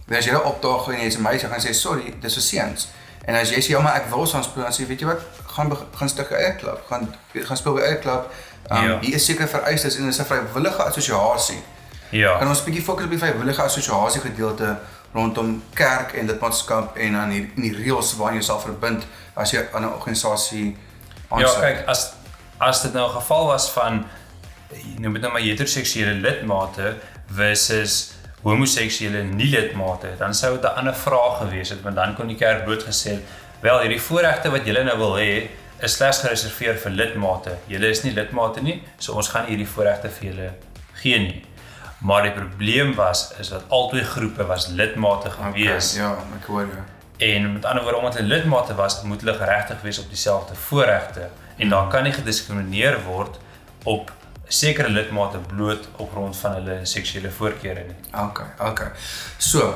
dan 0.07 0.19
as 0.19 0.25
jy 0.25 0.33
daar 0.33 0.45
opdaag 0.45 0.89
en 0.89 1.01
jy's 1.01 1.17
'n 1.17 1.23
meisie 1.23 1.49
gaan 1.49 1.61
sê 1.61 1.73
sorry, 1.75 2.15
dis 2.21 2.35
vir 2.35 2.43
seuns. 2.43 2.89
En 3.27 3.35
as 3.35 3.51
jy 3.51 3.61
sê 3.61 3.71
ja 3.71 3.81
maar 3.81 3.97
ek 3.97 4.07
wil 4.11 4.27
saam 4.27 4.43
speel, 4.43 4.63
dan 4.63 4.73
sê 4.73 4.87
weet 4.87 5.01
jy 5.01 5.07
wat, 5.07 5.21
gaan 5.47 5.73
gaan 5.95 6.09
stuk 6.09 6.31
'n 6.31 6.35
eie 6.35 6.57
klub, 6.57 6.81
gaan 6.89 7.15
gaan 7.35 7.57
speel 7.57 7.75
by 7.75 7.81
'n 7.81 7.85
eie 7.85 7.99
klub. 7.99 8.31
Um, 8.71 8.77
Ja. 8.77 8.99
Hier 9.01 9.15
is 9.15 9.25
seker 9.25 9.49
vereistes 9.49 9.97
en 9.97 10.07
dis 10.07 10.19
'n 10.19 10.25
vrywillige 10.25 10.83
assosiasie. 10.83 11.63
Ja. 12.11 12.39
Kan 12.39 12.49
ons 12.49 12.61
'n 12.61 12.65
bietjie 12.65 12.83
fokus 12.83 13.05
op 13.05 13.11
die 13.11 13.19
vrywillige 13.19 13.63
assosiasie 13.63 14.21
gedeelte 14.21 14.79
rondom 15.13 15.63
kerk 15.75 16.13
en 16.13 16.27
lidmaatskap 16.27 16.97
en 16.97 17.13
dan 17.13 17.29
die 17.29 17.53
in 17.57 17.63
die 17.63 17.75
reëls 17.77 18.17
waaraan 18.17 18.35
jy 18.37 18.43
sal 18.43 18.61
verbind 18.61 19.07
as 19.35 19.51
jy 19.51 19.67
aan 19.73 19.83
'n 19.83 19.93
organisasie 19.93 20.77
Ja, 21.41 21.55
kyk, 21.61 21.87
as 21.87 22.13
as 22.59 22.83
dit 22.83 22.93
nou 22.93 23.09
'n 23.09 23.15
geval 23.21 23.47
was 23.47 23.71
van 23.71 24.05
nou 24.99 25.11
met 25.13 25.23
nou 25.23 25.33
maar 25.33 25.43
heteroseksuele 25.43 26.15
lidmate 26.23 26.95
versus 27.27 28.13
homoseksuele 28.43 29.23
nie 29.23 29.49
lidmate, 29.51 30.15
dan 30.19 30.35
sou 30.35 30.55
dit 30.55 30.65
'n 30.65 30.77
ander 30.77 30.95
vraag 30.95 31.39
gewees 31.39 31.69
het, 31.69 31.83
want 31.83 31.97
dan 31.97 32.15
kon 32.15 32.27
die 32.27 32.37
kerk 32.37 32.65
bloot 32.65 32.83
gesê 32.83 33.11
het, 33.11 33.23
wel 33.61 33.81
hierdie 33.81 34.01
voorregte 34.01 34.51
wat 34.51 34.67
julle 34.67 34.85
nou 34.85 34.97
wil 34.99 35.17
hê, 35.17 35.49
is 35.83 35.93
slegs 35.93 36.19
gereserveer 36.19 36.79
vir 36.79 36.91
lidmate. 36.91 37.57
Julle 37.67 37.89
is 37.89 38.03
nie 38.03 38.13
lidmate 38.13 38.63
nie, 38.63 38.83
so 38.99 39.13
ons 39.13 39.29
gaan 39.29 39.47
hierdie 39.47 39.69
voorregte 39.69 40.09
vir 40.09 40.29
julle 40.31 40.51
gee 40.93 41.19
nie. 41.19 41.45
Maar 41.99 42.23
die 42.23 42.33
probleem 42.33 42.95
was 42.95 43.33
is 43.41 43.49
dat 43.49 43.63
albei 43.69 44.05
groepe 44.05 44.47
was 44.47 44.69
lidmate 44.69 45.31
gewees. 45.31 45.95
Okay, 45.95 46.05
ja, 46.05 46.17
ek 46.37 46.47
hoor 46.47 46.67
jou. 46.69 46.83
En 47.17 47.53
met 47.53 47.65
ander 47.65 47.83
woorde 47.83 47.99
omdat 47.99 48.15
hulle 48.15 48.29
lidmate 48.29 48.75
was, 48.75 49.03
moet 49.03 49.21
hulle 49.21 49.35
geregtig 49.35 49.83
wees 49.83 49.99
op 49.99 50.09
dieselfde 50.09 50.55
voorregte 50.55 51.29
en 51.57 51.69
daar 51.69 51.89
kan 51.89 52.03
nie 52.03 52.13
gediskrimineer 52.13 53.03
word 53.03 53.39
op 53.85 54.13
sekere 54.49 54.89
lidmate 54.89 55.39
bloot 55.39 55.89
op 55.97 56.11
grond 56.11 56.37
van 56.37 56.53
hulle 56.53 56.79
seksuele 56.83 57.31
voorkeure 57.31 57.85
nie. 57.85 57.97
Okay, 58.21 58.47
okay. 58.59 58.91
So 59.39 59.75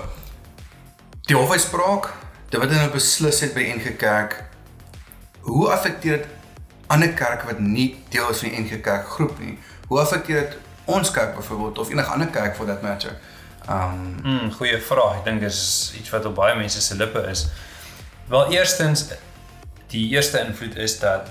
die 1.28 1.36
hofuitspraak, 1.36 2.10
dit 2.48 2.60
wat 2.60 2.68
hulle 2.68 2.82
nou 2.82 2.92
beslis 2.92 3.40
het 3.44 3.54
by 3.54 3.64
die 3.64 3.76
NG 3.76 3.96
Kerk, 4.00 4.42
hoe 5.46 5.68
affekteer 5.72 6.22
dit 6.22 6.26
ander 6.88 7.12
kerke 7.12 7.46
wat 7.46 7.58
nie 7.60 7.90
deel 8.08 8.30
is 8.32 8.42
van 8.42 8.52
die 8.52 8.62
NG 8.64 8.80
Kerk 8.84 9.08
groep 9.14 9.38
nie? 9.38 9.58
Hoe 9.88 10.00
affekteer 10.00 10.40
dit 10.40 10.56
ons 10.88 11.10
kerk 11.10 11.34
byvoorbeeld 11.36 11.78
of 11.78 11.90
enige 11.92 12.10
ander 12.12 12.30
kerk 12.32 12.56
for 12.56 12.66
that 12.66 12.82
matter? 12.82 13.16
Um 13.68 14.08
Mm, 14.22 14.50
goeie 14.52 14.80
vraag. 14.82 15.20
Ek 15.20 15.24
dink 15.24 15.40
dis 15.40 15.92
iets 15.98 16.10
wat 16.10 16.26
op 16.28 16.34
baie 16.36 16.56
mense 16.56 16.80
se 16.82 16.96
lippe 16.96 17.22
is. 17.30 17.46
Wel 18.28 18.52
eerstens 18.52 19.06
die 19.92 20.08
eerste 20.12 20.40
invloed 20.40 20.76
is 20.76 20.98
dat 21.00 21.30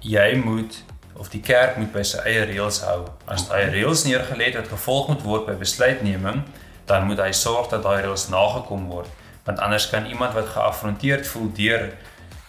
jy 0.00 0.34
moet 0.44 0.82
of 1.16 1.30
die 1.32 1.40
kerk 1.40 1.76
moet 1.76 1.92
by 1.92 2.02
sy 2.06 2.20
eie 2.28 2.44
reëls 2.50 2.82
hou. 2.86 3.06
As 3.26 3.48
hy 3.50 3.62
reëls 3.72 4.04
neergelê 4.06 4.50
het 4.50 4.58
wat 4.60 4.68
gevolg 4.74 5.08
moet 5.08 5.24
word 5.26 5.46
by 5.48 5.56
besluitneming, 5.58 6.42
dan 6.86 7.08
moet 7.08 7.22
hy 7.22 7.32
sorg 7.32 7.70
dat 7.72 7.82
daai 7.82 8.02
reëls 8.04 8.28
nagekom 8.32 8.86
word, 8.92 9.08
want 9.48 9.58
anders 9.64 9.88
kan 9.90 10.06
iemand 10.06 10.36
wat 10.36 10.52
geaffronteerd 10.52 11.26
voel 11.26 11.48
deur 11.56 11.88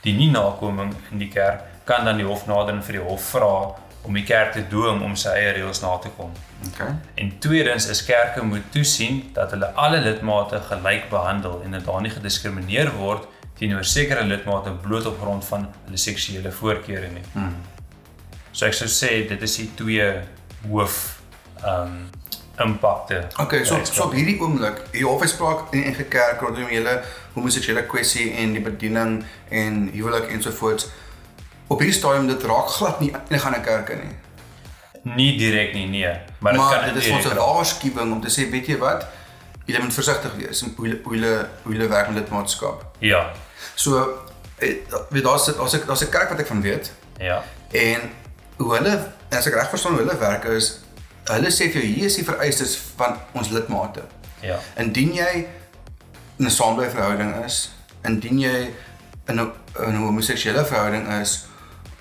die 0.04 0.14
nie 0.16 0.30
nakoming 0.32 0.94
in 1.12 1.24
die 1.24 1.32
kerk 1.32 1.66
kan 1.90 2.06
dan 2.06 2.20
die 2.22 2.28
hof 2.28 2.46
nader 2.48 2.76
en 2.76 2.84
vir 2.86 3.00
die 3.00 3.06
hof 3.06 3.32
vra 3.34 3.54
om 4.01 4.13
die 4.13 4.24
kerk 4.24 4.53
te 4.56 4.63
dwing 4.72 5.01
om 5.06 5.15
sy 5.20 5.34
eie 5.36 5.51
reëls 5.58 5.82
na 5.84 5.96
te 5.98 6.12
kom. 6.18 6.32
okay. 6.68 6.94
En 7.15 7.32
tweedens 7.39 7.88
is 7.91 8.03
kerke 8.06 8.44
moet 8.44 8.72
toesien 8.72 9.24
dat 9.34 9.51
hulle 9.51 9.72
alle 9.74 10.00
lidmate 10.06 10.62
gelyk 10.70 11.10
behandel 11.10 11.62
en 11.65 11.75
dat 11.77 11.86
daar 11.86 12.01
nie 12.01 12.13
gediskrimineer 12.13 12.94
word 12.98 13.27
teenoor 13.60 13.84
sekere 13.84 14.24
lidmate 14.24 14.72
bloot 14.72 15.06
op 15.06 15.20
grond 15.22 15.46
van 15.46 15.68
hulle 15.86 15.98
seksuele 15.98 16.51
voorkeure 16.51 17.12
nie. 17.12 17.25
Hmm. 17.34 17.58
So 18.51 18.65
ek 18.65 18.77
sou 18.77 18.88
sê 18.91 19.12
dit 19.27 19.41
is 19.41 19.58
die 19.62 19.70
twee 19.75 20.08
hoof 20.68 21.20
ehm 21.63 22.00
um, 22.00 22.00
impakte. 22.60 23.27
Okay, 23.39 23.63
so 23.63 23.77
so 23.84 24.03
op 24.03 24.15
hierdie 24.15 24.36
oomblik, 24.44 24.82
die 24.91 25.06
hofspraak 25.08 25.74
in 25.74 25.86
enige 25.88 26.03
kerk 26.12 26.41
rondom 26.44 26.68
hele 26.68 26.98
homoseksuele 27.36 27.86
kwessie 27.88 28.34
en 28.41 28.51
die 28.56 28.63
bediening 28.63 29.22
en 29.48 29.86
huwelik 29.94 30.27
ensovoorts. 30.36 30.89
Op 31.70 31.80
hierdie 31.80 31.96
stadium 31.98 32.28
dit 32.28 32.44
raak 32.50 32.70
glad 32.76 33.00
nie 33.00 33.12
enige 33.30 33.46
ander 33.46 33.62
kerke 33.62 33.96
nie. 33.96 34.16
nie 35.16 35.38
direk 35.38 35.74
nie, 35.74 35.86
nee, 35.88 36.10
maar 36.40 36.54
dit 36.54 36.62
Maar 36.62 36.74
kan 36.80 36.94
dit 36.94 37.04
is 37.04 37.10
ons 37.10 37.26
'n 37.26 37.36
waarskuwing 37.38 38.12
om 38.14 38.22
te 38.22 38.30
sê, 38.30 38.50
weet 38.52 38.68
jy 38.68 38.78
wat? 38.78 39.06
Julle 39.66 39.84
moet 39.84 39.94
versigtig 39.94 40.34
wees 40.36 40.62
hoe 40.62 40.88
julle 40.88 41.00
hoe 41.04 41.14
julle 41.16 41.48
hoe 41.64 41.74
julle 41.74 41.88
werk 41.88 42.08
met 42.10 42.18
lidmaatskap. 42.18 42.86
Ja. 43.00 43.32
So 43.76 44.20
eh, 44.58 44.76
weet 45.10 45.24
daar's 45.24 45.46
daar's 45.46 45.74
'n 45.74 45.86
daar's 45.86 46.02
'n 46.04 46.10
kerk 46.10 46.30
wat 46.30 46.40
ek 46.40 46.48
van 46.48 46.62
weet 46.62 46.92
Ja. 47.20 47.44
en 47.72 48.02
hoe 48.58 48.76
hulle 48.76 49.12
as 49.30 49.46
ek 49.48 49.54
reg 49.54 49.70
verstaan 49.70 49.94
hoe 49.94 50.02
hulle 50.02 50.18
werk 50.18 50.44
is 50.44 50.80
hulle 51.26 51.50
sê 51.52 51.70
vir 51.72 51.82
jou 51.82 51.94
hier 51.94 52.06
is 52.06 52.16
die 52.16 52.24
vereistes 52.26 52.78
van 52.96 53.18
ons 53.32 53.50
lidmate. 53.50 54.02
Ja. 54.42 54.60
Indien 54.78 55.14
jy 55.14 55.48
in 56.40 56.46
'n 56.46 56.50
saambly 56.50 56.90
verhouding 56.90 57.46
is, 57.46 57.72
indien 58.04 58.40
jy 58.40 58.70
in 59.28 59.40
'n 59.40 59.52
in 59.80 59.94
'n 59.94 60.02
homoseksuele 60.02 60.66
verhouding 60.66 61.08
is 61.22 61.46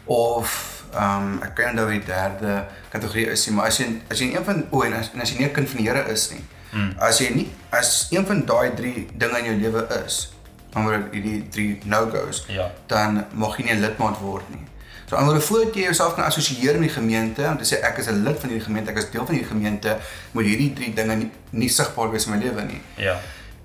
of 0.09 0.77
ehm 0.95 1.23
um, 1.23 1.43
ek 1.45 1.55
kan 1.55 1.75
nou 1.77 1.85
die 1.91 2.01
derde 2.05 2.65
kategorie 2.89 3.27
is, 3.29 3.43
nie, 3.47 3.55
maar 3.57 3.67
as 3.69 3.77
jy 3.79 3.87
as 4.11 4.19
jy 4.23 4.31
een 4.35 4.45
van 4.45 4.63
o 4.73 4.83
en 4.87 4.95
as, 4.97 5.11
en 5.13 5.21
as 5.21 5.31
jy 5.35 5.39
nie 5.39 5.49
'n 5.49 5.53
kind 5.53 5.69
van 5.69 5.77
die 5.83 5.89
Here 5.89 6.05
is 6.13 6.31
nie. 6.31 6.45
Hmm. 6.71 6.95
As 6.99 7.19
jy 7.21 7.29
nie 7.35 7.49
as 7.71 8.07
een 8.11 8.27
van 8.27 8.45
daai 8.47 8.75
drie 8.75 9.07
dinge 9.15 9.39
in 9.39 9.45
jou 9.45 9.57
lewe 9.61 9.87
is, 10.07 10.33
maar 10.75 11.03
hierdie 11.13 11.49
drie 11.49 11.79
no-go's, 11.85 12.45
Ja. 12.49 12.71
dan 12.87 13.25
mag 13.33 13.57
jy 13.59 13.65
nie 13.65 13.75
'n 13.75 13.81
lidmaat 13.81 14.19
word 14.21 14.49
nie. 14.51 14.65
So 15.09 15.17
anders 15.17 15.45
voordat 15.45 15.75
jy 15.75 15.83
jouself 15.83 16.15
kan 16.15 16.25
assosieer 16.25 16.73
met 16.73 16.89
die 16.89 16.97
gemeente 17.01 17.43
om 17.49 17.57
te 17.59 17.65
sê 17.65 17.81
ek 17.83 17.99
is 17.99 18.07
'n 18.09 18.25
lid 18.25 18.41
van 18.41 18.49
hierdie 18.49 18.65
gemeente, 18.67 18.91
ek 18.91 18.97
is 18.97 19.11
deel 19.11 19.27
van 19.27 19.35
hierdie 19.35 19.51
gemeente, 19.51 19.97
moet 20.33 20.45
hierdie 20.45 20.73
drie 20.73 20.95
dinge 20.95 21.15
nie, 21.17 21.31
nie 21.51 21.69
sigbaar 21.69 22.11
wees 22.11 22.27
in 22.27 22.33
my 22.33 22.39
lewe 22.45 22.63
nie. 22.63 22.81
Ja. 22.97 23.17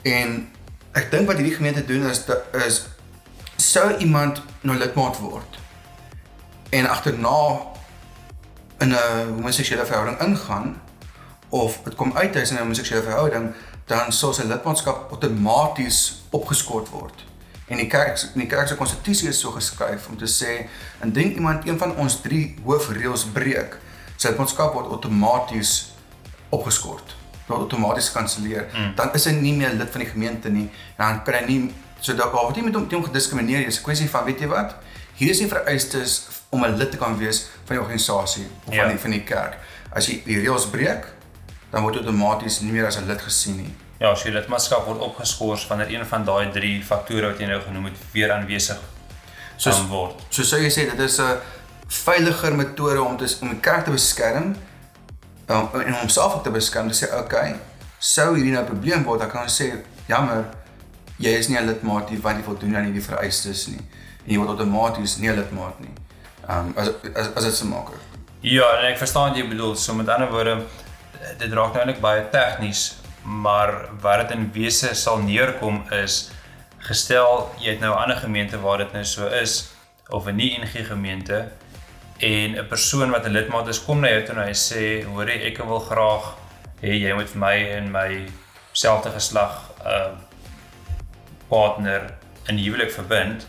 En 0.03 0.49
ek 0.93 1.11
dink 1.11 1.27
wat 1.27 1.37
hierdie 1.37 1.55
gemeente 1.55 1.85
doen 1.85 2.09
is 2.09 2.21
is 2.67 2.85
sou 3.57 3.97
iemand 3.97 4.41
nou 4.61 4.77
lidmaat 4.77 5.17
word 5.19 5.57
en 6.73 6.89
agterna 6.89 7.61
in 8.77 8.89
'n 8.89 9.35
homoseksuele 9.35 9.85
verhouding 9.85 10.19
ingaan 10.19 10.81
of 11.49 11.79
dit 11.83 11.95
kom 11.95 12.11
uit 12.17 12.33
hy's 12.35 12.49
in 12.49 12.55
'n 12.55 12.59
homoseksuele 12.59 13.03
verhouding, 13.03 13.53
dan 13.85 14.11
sal 14.11 14.33
sy 14.33 14.43
lidmaatskap 14.43 15.11
outomaties 15.11 16.23
opgeskort 16.29 16.89
word. 16.89 17.25
En 17.65 17.77
die 17.77 17.87
kerk 17.87 18.21
in 18.33 18.39
die 18.39 18.47
kerk 18.47 18.67
se 18.67 18.75
konstitusie 18.75 19.29
is 19.29 19.39
so 19.39 19.51
geskryf 19.51 20.07
om 20.09 20.17
te 20.17 20.27
sê 20.27 20.67
indien 21.03 21.33
iemand 21.33 21.67
een 21.67 21.77
van 21.77 21.95
ons 21.95 22.21
drie 22.21 22.55
hoofreëls 22.65 23.25
breek, 23.25 23.77
sy 24.15 24.27
lidmaatskap 24.27 24.73
word 24.73 24.87
outomaties 24.87 25.93
opgeskort. 26.49 27.15
Word 27.47 27.59
outomaties 27.59 28.07
gekanselleer. 28.07 28.67
Mm. 28.73 28.95
Dan 28.95 29.13
is 29.13 29.25
hy 29.25 29.31
nie 29.31 29.53
meer 29.53 29.73
lid 29.73 29.89
van 29.91 29.99
die 29.99 30.09
gemeente 30.09 30.49
nie. 30.49 30.69
Dan 30.97 31.23
kan 31.23 31.33
hy 31.33 31.45
nie 31.45 31.73
so 31.99 32.15
daar 32.15 32.31
word 32.31 32.55
nie 32.55 32.63
met 32.63 32.75
hom 32.75 32.87
teen 32.87 33.03
gediskrimineer. 33.03 33.65
Dis 33.65 33.79
'n 33.79 33.83
kwessie 33.83 34.09
van 34.09 34.25
weet 34.25 34.39
jy 34.39 34.47
wat? 34.47 34.75
Hier 35.15 35.29
is 35.29 35.37
die 35.37 35.47
vereistes 35.47 36.27
om 36.53 36.63
'n 36.65 36.77
lid 36.77 36.91
te 36.91 36.97
kan 36.97 37.17
wees 37.17 37.47
van 37.65 37.75
die 37.77 37.81
organisasie 37.83 38.45
of 38.67 38.73
Ja. 38.73 38.81
van 38.81 38.89
die 38.91 38.99
van 38.99 39.11
die 39.11 39.23
kerk. 39.23 39.57
As 39.95 40.07
jy 40.07 40.21
die 40.25 40.39
reëls 40.41 40.69
breek, 40.69 41.05
dan 41.71 41.81
word 41.81 41.95
jy 41.95 42.01
outomaties 42.01 42.59
nie 42.61 42.71
meer 42.71 42.85
as 42.87 42.97
'n 42.97 43.07
lid 43.07 43.21
gesien 43.21 43.55
nie. 43.57 43.73
Ja, 43.99 44.15
so 44.15 44.23
jou 44.29 44.33
lidmaatskap 44.33 44.85
word 44.85 44.99
opgeskort 44.99 45.67
wanneer 45.67 45.89
een 45.93 46.05
van 46.05 46.25
daai 46.25 46.51
drie 46.51 46.83
faktore 46.83 47.27
wat 47.27 47.39
jy 47.39 47.45
nou 47.47 47.61
genoem 47.61 47.85
het 47.85 47.93
weer 48.13 48.31
aanwesig 48.31 48.77
Soos- 49.57 49.79
um, 49.79 49.87
word. 49.87 50.21
So 50.29 50.43
sou 50.43 50.61
jy 50.61 50.69
sê 50.69 50.89
dit 50.89 50.99
is 50.99 51.19
'n 51.19 51.37
veiliger 51.87 52.55
metode 52.55 53.01
om 53.01 53.17
te 53.17 53.37
om 53.41 53.49
die 53.49 53.59
kerk 53.59 53.83
te 53.85 53.91
beskerm 53.91 54.55
um, 55.49 55.69
en 55.73 55.85
om 55.87 55.93
homself 55.93 56.33
ook 56.33 56.43
te 56.43 56.51
beskerm 56.51 56.89
te 56.91 57.05
sê 57.05 57.13
okay, 57.19 57.55
sou 57.99 58.35
hierdie 58.35 58.51
nou 58.51 58.63
'n 58.63 58.67
probleem 58.67 59.03
word, 59.03 59.19
dan 59.19 59.29
kan 59.31 59.43
ons 59.43 59.61
sê 59.61 59.73
jammer, 60.07 60.45
jy 61.17 61.29
is 61.37 61.47
nie 61.47 61.57
'n 61.57 61.65
lidmaat 61.65 62.09
nie 62.09 62.19
want 62.21 62.37
jy 62.37 62.43
voldoen 62.43 62.75
aan 62.75 62.83
hierdie 62.83 63.01
vereistes 63.03 63.67
nie. 63.67 63.79
En 64.25 64.31
jy 64.33 64.37
word 64.37 64.49
outomaties 64.49 65.17
nie 65.17 65.29
'n 65.29 65.35
lidmaat 65.35 65.79
nie. 65.79 65.89
Um 66.49 66.73
as 66.77 66.89
as 67.15 67.29
as 67.35 67.43
dit 67.43 67.55
se 67.55 67.65
maak. 67.65 67.93
Ja, 68.41 68.67
en 68.77 68.91
ek 68.91 68.97
verstaan 68.97 69.29
wat 69.29 69.37
jy 69.37 69.47
bedoel. 69.47 69.75
So 69.75 69.93
met 69.93 70.09
ander 70.09 70.31
woorde, 70.31 70.65
dit 71.39 71.53
raak 71.53 71.73
nou 71.73 71.79
eintlik 71.79 72.01
baie 72.03 72.25
tegnies, 72.29 72.95
maar 73.23 73.89
wat 74.01 74.27
dit 74.27 74.37
in 74.37 74.49
wese 74.51 74.93
sal 74.95 75.21
neerkom 75.23 75.83
is 75.91 76.31
gestel 76.83 77.47
jy 77.63 77.71
het 77.71 77.79
nou 77.79 77.93
'n 77.95 78.01
ander 78.03 78.17
gemeente 78.17 78.59
waar 78.59 78.77
dit 78.77 78.93
nou 78.93 79.05
so 79.05 79.27
is 79.27 79.71
of 80.09 80.27
'n 80.27 80.35
nie 80.35 80.59
NG 80.59 80.87
gemeente 80.87 81.47
en 82.19 82.57
'n 82.57 82.67
persoon 82.67 83.09
wat 83.09 83.25
'n 83.25 83.31
lidmaat 83.31 83.67
is 83.67 83.83
kom 83.83 83.99
na 83.99 84.09
jou 84.09 84.23
toe 84.23 84.35
en 84.35 84.47
hy 84.47 84.53
sê, 84.53 85.05
"Hoerie, 85.05 85.41
ek 85.43 85.57
wil 85.57 85.79
graag 85.79 86.35
hê 86.81 86.99
jy 86.99 87.13
moet 87.13 87.29
vir 87.29 87.39
my 87.39 87.55
en 87.77 87.91
my 87.91 88.25
selfde 88.71 89.09
geslag 89.09 89.71
'n 89.83 89.87
uh, 89.87 90.11
partner 91.47 92.13
in 92.47 92.57
huwelik 92.57 92.91
verbind." 92.91 93.47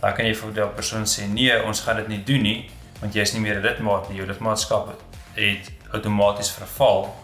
Dan 0.00 0.14
kan 0.14 0.24
jy 0.24 0.34
vir 0.34 0.52
daardie 0.52 0.74
persoon 0.74 1.04
sê, 1.06 1.28
"Nee, 1.28 1.62
ons 1.64 1.80
gaan 1.80 1.96
dit 1.96 2.08
nie 2.08 2.22
doen 2.24 2.42
nie, 2.42 2.70
want 3.00 3.14
jy 3.14 3.20
is 3.20 3.32
nie 3.32 3.40
meer 3.40 3.56
'n 3.56 3.62
lidmaat 3.62 4.08
nie. 4.08 4.16
Jou 4.16 4.26
lidmaatskap 4.28 4.88
het 5.34 5.70
outomaties 5.92 6.50
verval 6.50 7.14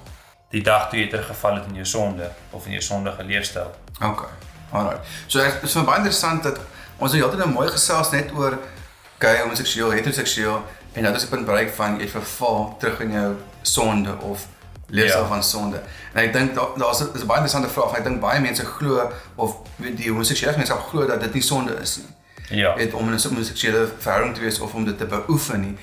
die 0.50 0.62
dag 0.62 0.88
toe 0.90 0.98
jy 0.98 1.08
teruggeval 1.08 1.54
het 1.54 1.64
in 1.68 1.74
jou 1.74 1.84
sonde 1.86 2.30
of 2.50 2.64
in 2.66 2.72
jou 2.72 2.82
sondige 2.82 3.24
leefstyl." 3.24 3.70
Okay. 4.02 4.28
Alright. 4.72 5.00
So 5.26 5.38
dit 5.42 5.62
is 5.62 5.72
vir 5.72 5.84
baie 5.84 5.96
interessant 5.96 6.42
dat 6.42 6.58
ons 6.98 7.12
het 7.12 7.22
altyd 7.22 7.38
nou 7.38 7.50
mooi 7.50 7.68
gesels 7.68 8.10
net 8.10 8.30
oor 8.34 8.58
gay, 9.18 9.40
homoseksueel, 9.40 9.90
heteroseksueel 9.90 10.62
en 10.92 11.02
nou 11.02 11.14
is 11.14 11.20
die 11.20 11.30
punt 11.30 11.46
bereik 11.46 11.74
van 11.74 11.98
jy 12.00 12.08
verval 12.08 12.76
terug 12.78 13.00
in 13.00 13.12
jou 13.12 13.34
sonde 13.62 14.18
of 14.20 14.46
leefstyl 14.88 15.20
Ja. 15.22 15.26
van 15.28 15.42
sonde. 15.42 15.80
En 16.12 16.24
ek 16.24 16.32
dink 16.32 16.54
daar 16.54 16.68
daar's 16.76 17.00
'n 17.00 17.14
is 17.14 17.22
'n 17.22 17.26
baie 17.26 17.40
interessante 17.40 17.68
vraag. 17.68 17.96
Ek 17.96 18.04
dink 18.04 18.20
baie 18.20 18.40
mense 18.40 18.64
glo 18.64 19.10
of 19.36 19.56
die 19.76 20.08
homoseksuele 20.08 20.52
gemeenskap 20.52 20.88
glo 20.88 21.06
dat 21.06 21.20
dit 21.20 21.32
nie 21.32 21.42
sonde 21.42 21.72
is 21.80 21.96
nie. 21.96 22.06
Ja. 22.48 22.74
Weet 22.76 22.94
om 22.94 23.08
in 23.08 23.14
'n 23.14 23.28
homoseksuele 23.28 23.88
verhouding 23.98 24.34
te 24.34 24.40
wees 24.40 24.58
of 24.58 24.74
om 24.74 24.84
dit 24.84 24.98
te 24.98 25.04
beoefen 25.06 25.60
nie. 25.60 25.76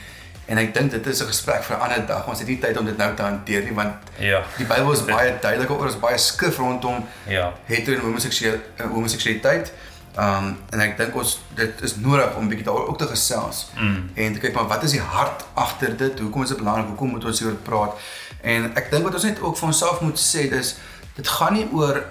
En 0.46 0.58
ek 0.58 0.74
dink 0.74 0.92
dit 0.92 1.06
is 1.08 1.22
'n 1.22 1.26
gesprek 1.28 1.64
vir 1.64 1.76
'n 1.78 1.80
ander 1.80 2.06
dag. 2.06 2.28
Ons 2.28 2.40
het 2.40 2.48
nie 2.48 2.60
tyd 2.60 2.78
om 2.78 2.86
dit 2.86 2.98
nou 2.98 3.16
te 3.16 3.22
hanteer 3.22 3.64
nie 3.64 3.74
want 3.74 3.94
Ja. 4.18 4.44
die 4.58 4.66
Bybel 4.66 4.92
is 4.92 5.06
baie 5.06 5.34
duidelik 5.42 5.70
oor, 5.70 5.86
ons 5.86 6.00
baie 6.00 6.18
skrif 6.18 6.58
rondom 6.58 7.06
Ja. 7.28 7.54
hetero 7.66 7.98
en 7.98 8.02
homoseksueel 8.04 8.60
eh, 8.78 8.86
homoseksualiteit. 8.86 9.74
Um 10.18 10.58
en 10.70 10.80
ek 10.80 10.98
dink 10.98 11.16
ons 11.16 11.40
dit 11.56 11.82
is 11.82 11.96
nodig 11.96 12.36
om 12.36 12.48
bietjie 12.48 12.66
daaroor 12.66 12.88
ook 12.88 12.98
te 12.98 13.08
gesels 13.08 13.68
Mm. 13.76 14.10
en 14.14 14.34
te 14.34 14.40
kyk 14.40 14.54
maar 14.54 14.68
wat 14.68 14.84
is 14.84 14.92
die 14.92 15.00
hart 15.02 15.46
agter 15.54 15.98
dit? 15.98 16.20
Hoekom 16.20 16.42
is 16.44 16.50
dit 16.50 16.58
belangrik? 16.58 16.86
Hoekom 16.88 17.10
moet 17.10 17.26
ons 17.26 17.40
hieroor 17.40 17.58
praat? 17.58 17.94
En 18.42 18.72
ek 18.76 18.92
dink 18.92 19.04
wat 19.04 19.14
ons 19.14 19.24
net 19.24 19.42
ook 19.42 19.58
vir 19.58 19.68
onsself 19.68 20.02
moet 20.02 20.18
sê 20.20 20.50
dis 20.50 20.76
dit 21.16 21.28
gaan 21.28 21.54
nie 21.54 21.68
oor 21.74 22.04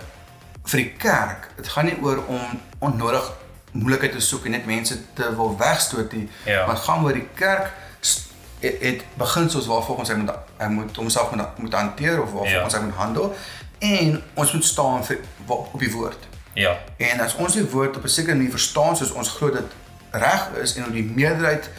vir 0.65 0.79
die 0.81 0.93
kerk. 0.99 1.49
Dit 1.57 1.69
gaan 1.69 1.85
nie 1.85 1.99
oor 2.03 2.25
om 2.27 2.41
onnodig 2.79 3.33
moeilikheid 3.73 4.13
te 4.13 4.21
soek 4.21 4.45
en 4.45 4.51
net 4.51 4.67
mense 4.67 4.97
te 5.15 5.35
wil 5.37 5.57
wegstoot 5.59 6.13
nie. 6.13 6.29
Ja. 6.45 6.67
Maar 6.67 6.77
gaan 6.77 7.05
oor 7.05 7.13
die 7.13 7.29
kerk 7.35 7.71
het, 8.61 8.77
het 8.81 9.03
beginsels 9.15 9.67
waarvolgens 9.67 10.09
hy 10.09 10.15
moet 10.15 10.31
hy 10.59 10.67
moet 10.67 10.97
homself 10.97 11.31
moet, 11.35 11.59
moet 11.59 11.73
hanteer 11.75 12.23
of 12.23 12.33
waarvolgens 12.33 12.73
Ja. 12.73 12.79
hy 12.79 12.85
moet 12.85 12.95
handel 12.95 13.35
en 13.79 14.23
ons 14.35 14.53
moet 14.53 14.65
staan 14.65 15.05
vir 15.05 15.19
op 15.47 15.79
die 15.81 15.93
woord. 15.93 16.19
Ja. 16.55 16.79
En 16.97 17.21
as 17.21 17.35
ons 17.35 17.53
die 17.53 17.65
woord 17.71 17.97
op 17.97 18.05
'n 18.05 18.09
sekere 18.09 18.35
manier 18.37 18.51
verstaan 18.51 18.97
soos 18.97 19.11
ons 19.13 19.29
glo 19.29 19.51
dit 19.51 19.71
reg 20.11 20.49
is 20.63 20.75
en 20.77 20.83
hoe 20.83 20.93
die 20.93 21.11
meerderheid 21.15 21.71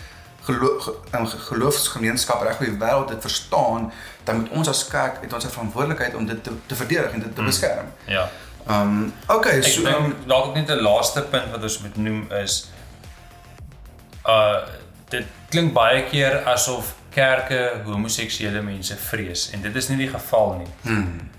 gelo 0.41 0.79
ge- 0.79 0.93
in 1.17 1.27
geloofsgemeenskap 1.27 2.41
reg 2.41 2.60
oor 2.60 2.65
die 2.65 2.77
wêreld 2.79 3.08
dit 3.10 3.21
verstaan, 3.21 3.91
dan 4.23 4.36
moet 4.39 4.49
ons 4.49 4.67
as 4.67 4.88
kerk 4.88 5.21
het 5.21 5.34
ons 5.34 5.45
'n 5.45 5.49
verantwoordelikheid 5.49 6.15
om 6.15 6.25
dit 6.25 6.43
te, 6.43 6.51
te 6.65 6.75
verdedig 6.75 7.12
en 7.12 7.19
dit 7.19 7.36
te 7.36 7.43
beskerm. 7.43 7.86
Ja. 8.06 8.29
Um 8.67 9.13
okay, 9.28 9.58
Ek 9.60 9.67
so 9.67 9.84
dink 9.84 9.95
um, 9.97 10.15
dalk 10.28 10.45
ook 10.52 10.56
net 10.56 10.69
'n 10.69 10.82
laaste 10.82 11.21
punt 11.21 11.52
wat 11.52 11.63
ons 11.63 11.80
moet 11.84 11.97
noem 11.97 12.32
is 12.32 12.69
uh 14.28 14.63
dit 15.10 15.26
klink 15.49 15.73
baie 15.73 16.04
keer 16.10 16.41
asof 16.49 16.95
kerke 17.13 17.84
homoseksuele 17.86 18.62
mense 18.62 18.95
vrees 18.97 19.49
en 19.54 19.62
dit 19.62 19.76
is 19.76 19.89
nie 19.89 19.97
die 19.97 20.10
geval 20.10 20.56
nie. 20.58 20.69
hmm, 20.82 21.30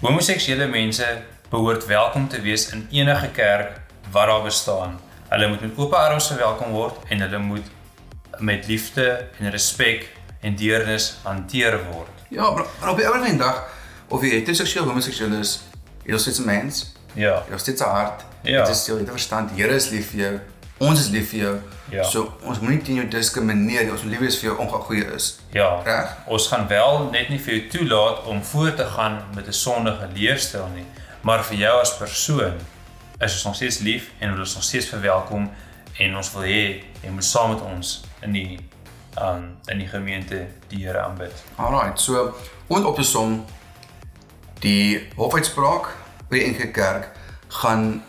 Homoseksuele 0.00 0.66
mense 0.66 1.06
behoort 1.50 1.86
welkom 1.86 2.28
te 2.28 2.40
wees 2.40 2.68
in 2.72 2.86
enige 2.90 3.30
kerk 3.34 3.80
wat 4.12 4.26
daar 4.26 4.42
bestaan. 4.42 5.00
Hulle 5.28 5.48
moet 5.48 5.60
met 5.60 5.78
oop 5.78 5.92
arms 5.92 6.26
verwelkom 6.26 6.70
word 6.70 6.94
en 7.08 7.20
hulle 7.20 7.38
moet 7.38 7.66
met 8.38 8.66
liefde 8.66 9.26
en 9.40 9.50
respek 9.50 10.08
en 10.40 10.56
deernis 10.56 11.16
hanteer 11.22 11.78
word. 11.92 12.10
ja, 12.28 12.50
maar, 12.50 12.90
op 12.90 12.96
die 12.96 13.06
en 13.06 13.38
dag 13.38 13.64
of 14.08 14.22
jy 14.22 14.30
heteroseksueel 14.30 14.84
of 14.84 14.90
homoseksueel 14.90 15.32
is, 15.40 15.62
jy 16.04 16.14
is 16.14 16.38
'n 16.38 16.44
mens, 16.44 16.92
Ja. 17.14 17.42
jy 17.48 17.54
is 17.54 17.80
'n 17.80 17.84
hart. 17.84 18.24
Ja. 18.42 18.64
Dit 18.64 18.74
is 18.74 18.86
jy 18.86 18.98
het 18.98 19.10
verstand, 19.10 19.50
die 19.54 19.62
Here 19.62 19.74
is 19.74 19.88
lief 19.90 20.10
vir 20.10 20.20
jou. 20.20 20.40
Ons 20.78 21.00
is 21.00 21.08
lief 21.08 21.30
vir 21.30 21.38
jou. 21.40 21.58
Ja. 21.90 22.02
So 22.02 22.32
ons 22.42 22.60
moenie 22.60 22.82
teen 22.82 22.94
jou 22.94 23.08
diskrimineer. 23.08 23.90
Ons 23.92 24.02
moet 24.02 24.10
lief 24.10 24.20
wees 24.20 24.38
vir 24.38 24.50
jou 24.50 24.58
ongeag 24.58 24.86
hoe 24.86 24.96
jy 24.96 25.14
is. 25.14 25.38
Ja. 25.52 25.80
Reg? 25.84 26.16
Ons 26.26 26.46
gaan 26.48 26.66
wel 26.68 27.08
net 27.12 27.28
nie 27.28 27.38
vir 27.38 27.54
jou 27.54 27.68
toelaat 27.68 28.24
om 28.24 28.42
voort 28.44 28.76
te 28.76 28.84
gaan 28.86 29.22
met 29.34 29.46
'n 29.46 29.52
sondige 29.52 30.08
leefstyl 30.14 30.68
nie, 30.74 30.84
maar 31.20 31.44
vir 31.44 31.56
jou 31.56 31.80
as 31.80 31.96
persoon 31.96 32.52
is 33.20 33.32
ons 33.32 33.44
nog 33.44 33.54
steeds 33.54 33.78
lief 33.78 34.10
en 34.18 34.30
wil 34.30 34.40
ons 34.40 34.54
nog 34.54 34.64
steeds 34.64 34.86
verwelkom 34.86 35.50
en 35.98 36.16
ons 36.16 36.32
wil 36.32 36.42
hê 36.42 36.82
jy 37.02 37.10
moet 37.10 37.24
saam 37.24 37.50
met 37.50 37.60
ons 37.62 38.02
in 38.22 38.32
die 38.32 38.58
um 39.20 39.56
in 39.68 39.78
die 39.78 39.88
gemeente 39.88 40.46
die 40.68 40.84
Here 40.86 41.00
aanbid. 41.00 41.32
Alright, 41.56 42.00
so 42.00 42.34
om 42.66 42.84
op 42.84 42.96
te 42.96 43.02
som, 43.02 43.44
Die 44.64 45.00
hofuitspraak 45.18 45.90
by 46.30 46.40
die 46.40 46.46
NG 46.52 46.70
Kerk 46.72 47.10
gaan 47.60 48.02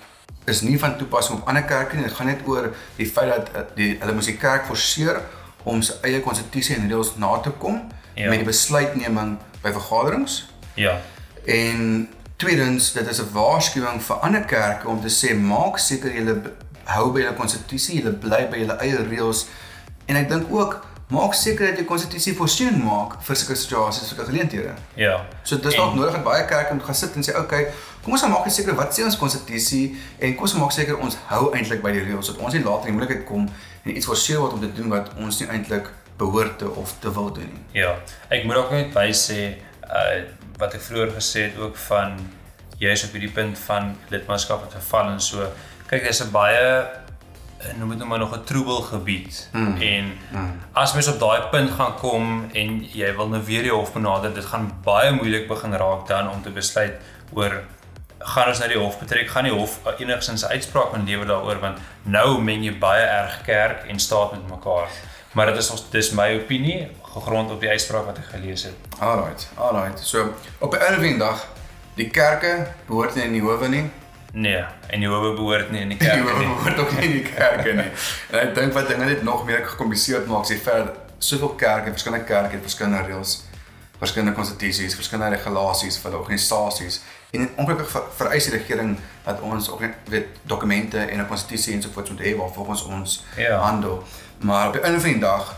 is 0.48 0.62
nie 0.62 0.78
van 0.80 0.94
toepassing 0.98 1.40
op 1.42 1.48
ander 1.50 1.64
kerke 1.66 1.98
nie. 1.98 2.06
Dit 2.06 2.14
gaan 2.20 2.30
net 2.30 2.44
oor 2.48 2.70
die 3.00 3.08
feit 3.10 3.32
dat 3.34 3.50
eh, 3.56 3.64
die 3.76 3.90
hulle 4.00 4.14
moes 4.14 4.30
die 4.30 4.38
kerk 4.38 4.68
forceer 4.70 5.20
om 5.66 5.82
sy 5.82 5.96
eie 6.06 6.22
konstitusie 6.22 6.76
en 6.78 6.86
reëls 6.90 7.16
na 7.22 7.38
te 7.42 7.52
kom 7.62 7.82
Ja. 8.16 8.30
met 8.30 8.40
die 8.40 8.48
besluitneming 8.48 9.34
by 9.62 9.72
vergaderings. 9.76 10.46
Ja. 10.80 11.02
En 11.46 12.08
tweedens, 12.40 12.94
dit 12.96 13.08
is 13.12 13.20
'n 13.20 13.32
waarskuwing 13.34 14.00
vir 14.04 14.16
ander 14.16 14.46
kerke 14.46 14.88
om 14.88 15.02
te 15.02 15.10
sê 15.12 15.36
maak 15.36 15.78
seker 15.78 16.14
julle 16.14 16.54
hou 16.86 17.12
by 17.12 17.20
julle 17.20 17.34
konstitusie, 17.36 18.00
julle 18.02 18.14
bly 18.16 18.48
by 18.50 18.58
julle 18.58 18.78
eie 18.80 19.04
reëls. 19.10 19.48
En 20.06 20.16
ek 20.16 20.30
dink 20.30 20.48
ook 20.52 20.86
maak 21.08 21.34
seker 21.38 21.68
dat 21.70 21.78
jy 21.78 21.86
konstitusie 21.86 22.34
voorsiening 22.36 22.84
maak 22.84 23.20
vir 23.22 23.36
sulke 23.36 23.56
situasies, 23.56 24.08
sulke 24.10 24.26
geleenthede. 24.26 24.74
Ja. 24.98 25.26
So 25.44 25.58
dis 25.58 25.74
En- 25.74 25.80
dalk 25.80 25.96
nodig 25.96 26.12
dat 26.12 26.24
baie 26.24 26.46
kerke 26.46 26.74
moet 26.74 26.84
gaan 26.84 26.96
sit 26.96 27.16
en 27.16 27.22
sê, 27.24 27.30
"Oké, 27.30 27.40
okay, 27.40 27.68
kom 28.04 28.14
ons 28.14 28.28
maak 28.28 28.46
net 28.46 28.54
seker 28.54 28.76
wat 28.76 29.00
sê 29.00 29.04
ons 29.04 29.18
konstitusie 29.18 29.98
en 30.20 30.34
kom 30.36 30.42
ons 30.42 30.54
maak 30.54 30.72
seker 30.72 30.98
ons 30.98 31.18
hou 31.26 31.54
eintlik 31.54 31.82
by 31.82 31.92
die 31.92 32.04
reëls 32.04 32.26
sodat 32.26 32.42
ons 32.42 32.54
nie 32.54 32.64
later 32.64 32.88
in 32.88 32.94
die 32.98 33.00
moeilikheid 33.00 33.26
kom 33.26 33.50
en 33.86 33.96
iets 33.98 34.06
forceer 34.06 34.40
word 34.40 34.54
om 34.54 34.60
te 34.62 34.74
doen 34.74 34.90
wat 34.90 35.10
ons 35.18 35.40
nie 35.40 35.50
eintlik 35.50 35.90
behoort 36.18 36.58
te 36.60 36.70
of 36.70 36.94
te 37.00 37.14
wil 37.14 37.34
doen 37.34 37.50
nie." 37.54 37.82
Ja, 37.82 37.96
ek 38.30 38.44
moet 38.46 38.56
ook 38.56 38.72
net 38.72 38.94
by 38.94 39.12
sê 39.12 39.56
uh 39.84 40.24
wat 40.58 40.74
ek 40.74 40.82
vroeër 40.82 41.12
gesê 41.12 41.42
het 41.42 41.58
ook 41.60 41.76
van 41.78 42.18
jy's 42.80 43.04
op 43.04 43.12
hierdie 43.12 43.32
punt 43.32 43.58
van 43.60 43.96
lidmaatskap 44.10 44.62
het 44.62 44.72
verval 44.72 45.10
en 45.12 45.20
so. 45.20 45.52
Kyk, 45.88 46.04
dis 46.04 46.22
'n 46.24 46.32
baie 46.32 46.86
noem 47.78 47.90
dit 47.90 47.98
nou 47.98 48.10
maar 48.10 48.20
nog 48.20 48.36
'n 48.36 48.44
troebel 48.44 48.82
gebied. 48.82 49.50
Mm. 49.52 49.82
En 49.82 50.06
mm. 50.32 50.60
as 50.72 50.94
mens 50.94 51.08
op 51.08 51.20
daai 51.20 51.42
punt 51.42 51.72
gaan 51.72 51.96
kom 51.96 52.50
en 52.54 52.86
jy 52.92 53.16
wil 53.16 53.28
nou 53.28 53.44
weer 53.44 53.62
die 53.62 53.72
hof 53.72 53.94
benader, 53.94 54.34
dit 54.34 54.46
gaan 54.46 54.80
baie 54.84 55.12
moeilik 55.12 55.48
begin 55.48 55.74
raak 55.74 56.08
dan 56.08 56.30
om 56.30 56.42
te 56.42 56.50
besluit 56.50 56.94
oor 57.34 57.64
gaan 58.20 58.48
ons 58.48 58.60
nou 58.60 58.70
die 58.70 58.80
hof 58.80 59.00
betrek, 59.00 59.30
gaan 59.30 59.44
die 59.44 59.54
hof 59.54 59.80
enigstens 59.98 60.46
uitspraak 60.46 60.92
kan 60.92 61.06
lewer 61.06 61.28
daaroor 61.30 61.60
want 61.60 61.82
nou 62.04 62.42
meng 62.42 62.64
jy 62.64 62.74
baie 62.80 63.04
erg 63.04 63.42
kerk 63.46 63.86
en 63.90 64.00
staat 64.00 64.32
met 64.32 64.48
mekaar. 64.50 64.90
Maar 65.36 65.52
dit 65.52 65.58
is 65.58 65.70
ons 65.70 65.84
dis 65.92 66.12
my 66.16 66.30
opinie 66.40 66.88
gegrond 67.16 67.52
op 67.52 67.60
die 67.60 67.70
uitspraak 67.70 68.06
wat 68.06 68.18
ek 68.18 68.32
gelees 68.32 68.64
het. 68.64 68.90
Alright, 69.00 69.50
alright. 69.56 70.00
So 70.00 70.34
op 70.60 70.74
'n 70.74 70.80
einde 70.80 70.96
van 70.96 71.10
die 71.12 71.18
dag, 71.18 71.48
die 71.96 72.10
kerke 72.10 72.68
behoort 72.88 73.16
nie 73.16 73.24
in 73.24 73.32
die 73.32 73.42
howe 73.42 73.68
nie. 73.68 73.90
Nee, 74.36 74.64
en 74.92 75.04
howe 75.08 75.34
behoort 75.38 75.70
nie 75.72 75.82
in 75.86 75.90
die 75.94 75.98
kerk 76.08 76.16
nie. 76.38 76.48
behoort 76.48 76.80
ook 76.80 76.92
nie 76.98 77.06
in 77.08 77.12
die 77.12 77.24
kerke 77.32 77.72
nie. 77.78 77.90
En 78.32 78.40
ek 78.42 78.56
dink 78.58 78.74
wat 78.76 78.88
dinge 78.92 79.06
net 79.08 79.24
nog 79.24 79.46
meer 79.48 79.62
gekompliseerd 79.68 80.26
maak, 80.28 80.46
feit 80.46 80.86
dat 80.90 80.96
soveel 81.24 81.54
kerke, 81.56 81.92
verskillende 81.96 82.26
kerke 82.28 82.58
het 82.58 82.62
verskillende 82.68 83.06
reëls, 83.08 83.38
verskillende 84.00 84.36
konstitusies, 84.36 84.96
verskillende 85.00 85.38
regulasies 85.38 85.98
vir 86.04 86.18
organisasies. 86.20 87.00
En 87.32 87.48
ongelukkig 87.56 87.90
ver, 87.92 88.04
vereis 88.18 88.44
die 88.50 88.58
regering 88.58 88.98
dat 89.24 89.40
ons 89.42 89.70
ook 89.72 89.80
net 89.86 89.96
weet 90.12 90.28
dokumente 90.44 91.00
en 91.00 91.20
'n 91.24 91.28
konstitusie 91.28 91.74
ensovoorts 91.74 92.10
moet 92.10 92.20
hê 92.22 92.36
waarvolgens 92.38 92.84
ons 92.84 93.24
Ja. 93.38 93.58
handel. 93.58 94.04
Maar 94.40 94.68
op 94.68 94.74
die 94.74 94.82
einde 94.82 95.00
van 95.00 95.10
die 95.12 95.20
dag 95.20 95.56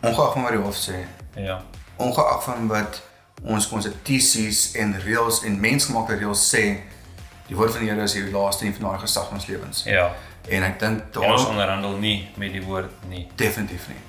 ongeag 0.00 0.32
van 0.32 0.42
wat 0.42 0.50
die 0.52 0.60
hof 0.60 0.76
sê, 0.76 0.96
Ja. 1.40 1.62
ongeag 1.96 2.44
van 2.44 2.66
wat 2.68 3.02
ons 3.42 3.68
konstitusies 3.68 4.72
en 4.74 5.00
reëls 5.00 5.42
en 5.44 5.60
mensgemaakte 5.60 6.14
reëls 6.16 6.54
sê, 6.56 6.76
die 7.52 7.56
woord 7.58 7.74
van 7.76 7.84
die 7.84 7.90
Here 7.92 8.02
is 8.08 8.14
die 8.16 8.30
laaste 8.32 8.64
en 8.66 8.74
finale 8.74 8.98
gesag 9.02 9.28
van 9.28 9.36
ons 9.38 9.46
lewens. 9.50 9.84
Ja. 9.88 10.08
En 10.48 10.62
ek 10.66 10.78
dink 10.80 10.98
En 11.00 11.20
ons 11.20 11.42
daarom 11.42 11.46
onderhandel 11.54 11.96
nie 12.02 12.16
met 12.40 12.52
die 12.52 12.62
woord 12.64 12.90
nie. 13.08 13.26
definitief 13.36 13.88
nie. 13.92 14.00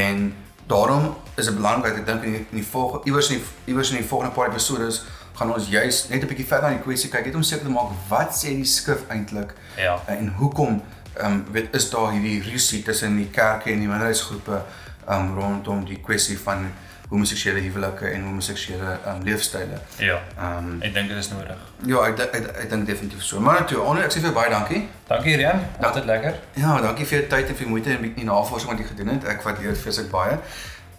En 0.00 0.34
daarom 0.66 1.16
is 1.36 1.46
dit 1.48 1.54
belangrik 1.56 1.96
ek 2.02 2.06
dink 2.06 2.22
in 2.28 2.32
die, 2.36 2.44
in 2.50 2.60
die 2.60 2.66
volgende 2.66 3.06
iewers 3.10 3.30
in 3.30 3.38
die, 3.40 3.46
iewers 3.72 3.90
in 3.90 3.96
die 4.02 4.06
volgende 4.06 4.34
paar 4.34 4.50
episodes 4.52 5.02
gaan 5.38 5.52
ons 5.54 5.68
juis 5.72 6.08
net 6.10 6.22
'n 6.22 6.28
bietjie 6.28 6.46
verder 6.46 6.68
aan 6.68 6.76
die 6.76 6.84
kwessie 6.84 7.10
kyk 7.10 7.24
net 7.26 7.34
om 7.34 7.42
seker 7.42 7.64
te 7.64 7.72
maak 7.72 7.90
wat 8.08 8.30
sê 8.36 8.52
die 8.54 8.64
skrif 8.64 9.02
eintlik 9.08 9.54
Ja. 9.76 9.98
en 10.06 10.28
hoekom 10.38 10.82
ehm 11.16 11.26
um, 11.32 11.44
weet 11.52 11.74
is 11.74 11.90
daar 11.90 12.12
hierdie 12.12 12.42
rusie 12.52 12.82
tussen 12.82 13.16
die 13.16 13.30
kerke 13.30 13.70
en 13.72 13.78
die 13.80 13.88
minderheidsgroepe 13.88 14.62
ehm 15.08 15.20
um, 15.30 15.34
rondom 15.38 15.84
die 15.84 15.98
kwessie 16.04 16.38
van 16.38 16.70
homoseksuele 17.10 17.60
huwelike 17.60 18.06
en 18.06 18.22
homoseksuele 18.24 18.90
um, 19.06 19.22
leefstyle. 19.26 19.80
Ja. 19.98 20.20
Ehm 20.38 20.68
um, 20.68 20.82
Ek 20.82 20.94
dink 20.94 21.08
dit 21.08 21.18
is 21.18 21.28
nodig. 21.30 21.56
ja, 21.86 22.04
ek 22.06 22.18
ek, 22.18 22.34
ek, 22.34 22.46
ek 22.64 22.70
dink 22.70 22.86
definitief 22.86 23.22
so. 23.22 23.40
Maar 23.40 23.66
toe, 23.66 23.80
onder 23.82 24.04
ek 24.04 24.12
sê 24.14 24.20
vir 24.22 24.30
jou 24.30 24.34
baie 24.34 24.50
dankie. 24.50 24.82
Dankie 25.08 25.36
Rian. 25.36 25.60
Altyd 25.80 26.04
lekker. 26.04 26.34
Ja, 26.54 26.80
dankie 26.80 27.06
vir 27.06 27.18
jou 27.18 27.28
tyd 27.28 27.48
en 27.48 27.56
vir 27.56 27.64
die 27.66 27.70
moeite 27.72 27.90
en 27.96 28.14
die 28.14 28.24
navorsing 28.28 28.70
wat 28.70 28.78
jy 28.78 28.86
gedoen 28.92 29.08
het. 29.14 29.24
Ek 29.24 29.42
waardeer 29.42 29.72
dit 29.74 29.82
vreeslik 29.82 30.10
baie. 30.10 30.38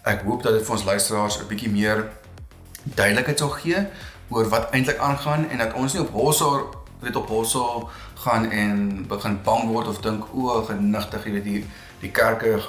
Ek 0.04 0.22
hoop 0.28 0.44
dat 0.44 0.54
dit 0.54 0.66
vir 0.66 0.76
ons 0.76 0.84
luisteraars 0.84 1.40
'n 1.40 1.48
bietjie 1.48 1.70
meer 1.72 2.08
duidelikheid 2.84 3.40
sal 3.40 3.50
gee 3.50 3.86
oor 4.30 4.50
wat 4.50 4.72
eintlik 4.74 4.98
aangaan 4.98 5.50
en 5.50 5.58
dat 5.58 5.74
ons 5.74 5.94
nie 5.94 6.02
op 6.02 6.12
hossel 6.12 6.76
weet 7.00 7.16
op 7.16 7.28
hossel 7.28 7.90
gaan 8.24 8.52
en 8.52 9.06
begin 9.08 9.40
bang 9.44 9.70
word 9.70 9.88
of 9.88 10.02
dink 10.02 10.24
o, 10.34 10.62
genigtig, 10.66 11.26
jy 11.26 11.32
weet 11.32 11.44
die 11.44 11.66
die 12.02 12.12
kerke 12.12 12.60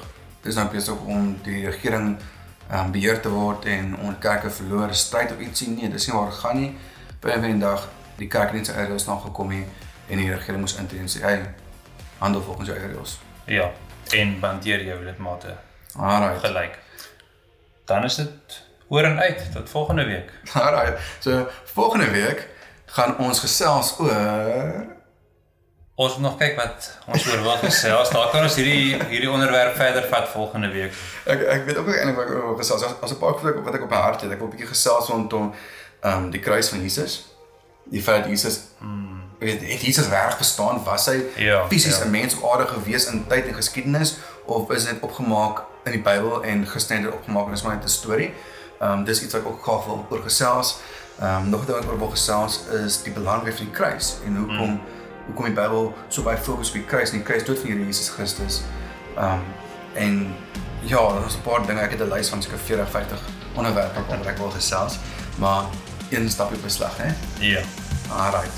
is 0.45 0.55
nou 0.55 0.67
besig 0.69 0.95
om 1.07 1.37
die 1.45 1.67
regering 1.67 2.17
um, 2.73 2.93
beheer 2.93 3.21
te 3.21 3.29
word 3.29 3.65
en 3.65 3.97
ons 3.99 4.19
kerke 4.21 4.51
verloor 4.51 4.95
stryd 4.95 5.33
of 5.33 5.41
ietsie 5.45 5.69
nee, 5.71 5.91
dis 5.91 6.07
nie 6.09 6.17
waar 6.17 6.33
gaan 6.33 6.57
nie. 6.61 6.71
By 7.21 7.37
'n 7.37 7.61
van 7.61 7.79
die 8.17 8.29
kerk 8.29 8.51
het 8.51 8.59
nie 8.59 8.65
sy 8.65 8.73
eie 8.73 8.87
reëls 8.87 9.07
nagekom 9.07 9.49
nie 9.49 9.65
en 10.09 10.19
die 10.19 10.31
regering 10.31 10.61
moes 10.61 10.77
intree 10.79 11.01
en 11.01 11.09
sê, 11.09 11.21
"Hey, 11.21 11.55
handel 12.19 12.43
volgens 12.43 12.69
jou 12.69 12.79
eie 12.79 12.89
reëls." 12.89 13.19
Ja. 13.47 13.71
En 14.11 14.41
bandeer 14.41 14.85
jou 14.85 15.05
lidmate 15.05 15.57
Alright. 15.97 16.41
gelyk. 16.45 16.79
Dan 17.85 18.05
is 18.05 18.15
dit 18.15 18.63
oor 18.89 19.05
en 19.05 19.19
uit 19.19 19.53
tot 19.53 19.71
volgende 19.71 20.05
week. 20.05 20.31
Alright. 20.55 21.01
So 21.21 21.49
volgende 21.65 22.11
week 22.11 22.49
gaan 22.87 23.19
ons 23.19 23.41
gesels 23.41 23.99
oor 23.99 24.87
Ons 26.03 26.17
moet 26.19 26.25
nog 26.27 26.39
kyk 26.41 26.57
wat 26.59 26.87
ons 27.07 27.27
oor 27.31 27.43
wil 27.43 27.59
gesels. 27.63 28.11
Daar 28.11 28.31
kan 28.33 28.47
ons 28.47 28.57
hierdie 28.59 28.97
hierdie 29.11 29.31
onderwerp 29.31 29.77
verder 29.79 30.07
vat 30.11 30.29
volgende 30.33 30.71
week. 30.73 30.95
ek 31.25 31.43
ek 31.57 31.67
weet 31.69 31.79
ook 31.79 31.91
eintlik 31.95 32.17
wat 32.19 32.27
ek 32.27 32.33
oor 32.35 32.47
wil 32.47 32.57
gesels. 32.59 32.83
As, 32.87 32.95
as 33.07 33.13
'n 33.15 33.19
paar 33.21 33.37
goed 33.39 33.61
wat 33.65 33.75
ek 33.79 33.85
op 33.87 33.91
my 33.91 34.01
hart 34.07 34.25
het. 34.25 34.33
Ek 34.35 34.41
wil 34.43 34.49
'n 34.49 34.55
bietjie 34.57 34.71
gesels 34.75 35.11
rondom 35.13 35.53
ehm 36.01 36.25
um, 36.25 36.31
die 36.31 36.41
kruis 36.41 36.69
van 36.69 36.83
Jesus. 36.83 37.13
Die 37.85 38.03
feit 38.03 38.23
dat 38.23 38.31
Jesus 38.31 38.59
mm. 38.79 39.21
weet 39.39 39.61
het 39.61 39.83
Jesus 39.83 40.09
reg 40.09 40.39
bestaan? 40.39 40.83
Was 40.85 41.07
hy 41.07 41.19
Ja, 41.37 41.67
fisies 41.69 41.99
ja. 41.99 42.05
'n 42.05 42.11
mens 42.11 42.35
op 42.35 42.51
aarde 42.53 42.67
gewees 42.67 43.07
in 43.07 43.27
tyd 43.29 43.47
en 43.47 43.55
geskiedenis 43.55 44.17
of 44.45 44.71
is 44.71 44.85
dit 44.85 45.01
opgemaak 45.01 45.63
in 45.85 45.93
die 45.93 46.03
Bybel 46.03 46.43
en 46.43 46.67
gestender 46.67 47.13
opgemaak 47.13 47.47
en 47.47 47.53
is 47.53 47.63
maar 47.63 47.75
net 47.75 47.85
'n 47.85 47.89
storie? 47.89 48.35
Ehm 48.81 48.93
um, 48.93 49.05
dis 49.05 49.23
iets 49.23 49.33
wat 49.33 49.43
ek 49.43 49.49
ook 49.49 49.63
graag 49.63 49.85
wil 49.85 50.07
oor 50.11 50.23
gesels. 50.23 50.79
Ehm 51.21 51.37
um, 51.37 51.49
nog 51.49 51.63
'n 51.63 51.67
ding 51.67 51.77
wat 51.77 51.85
ek 51.85 51.91
oor 51.91 51.99
wil 51.99 52.11
gesels 52.11 52.61
is 52.85 53.03
die 53.03 53.13
belangrikheid 53.13 53.57
van 53.57 53.67
die 53.67 53.75
kruis 53.75 54.17
en 54.27 54.37
hoekom 54.37 54.71
mm. 54.71 54.81
Hoekom 55.27 55.45
die 55.45 55.55
Bybel 55.55 55.93
so 56.09 56.23
baie 56.23 56.39
fokus 56.39 56.69
op 56.69 56.75
die 56.75 56.85
kruis 56.85 57.11
en 57.11 57.21
die 57.21 57.27
kruis 57.27 57.45
dood 57.45 57.59
van 57.59 57.71
Here 57.71 57.85
Jesus 57.85 58.09
Christus. 58.09 58.63
Ehm 59.17 59.33
um, 59.33 59.41
en 59.95 60.35
ja, 60.89 60.97
daar's 60.97 61.37
'n 61.37 61.43
paar 61.43 61.67
dinge. 61.67 61.81
Ek 61.81 61.91
het 61.91 62.01
'n 62.01 62.13
lys 62.13 62.29
van 62.29 62.43
seker 62.43 62.59
40, 62.59 62.91
50 62.91 63.21
onderwerpe 63.55 64.01
waaroor 64.09 64.27
ek 64.27 64.39
wil 64.39 64.51
gesels, 64.51 64.99
maar 65.39 65.65
een 66.11 66.31
stapie 66.31 66.59
'n 66.65 66.71
slag, 66.71 66.97
hè. 66.97 67.13
Ja. 67.39 67.61
Alright. 68.11 68.53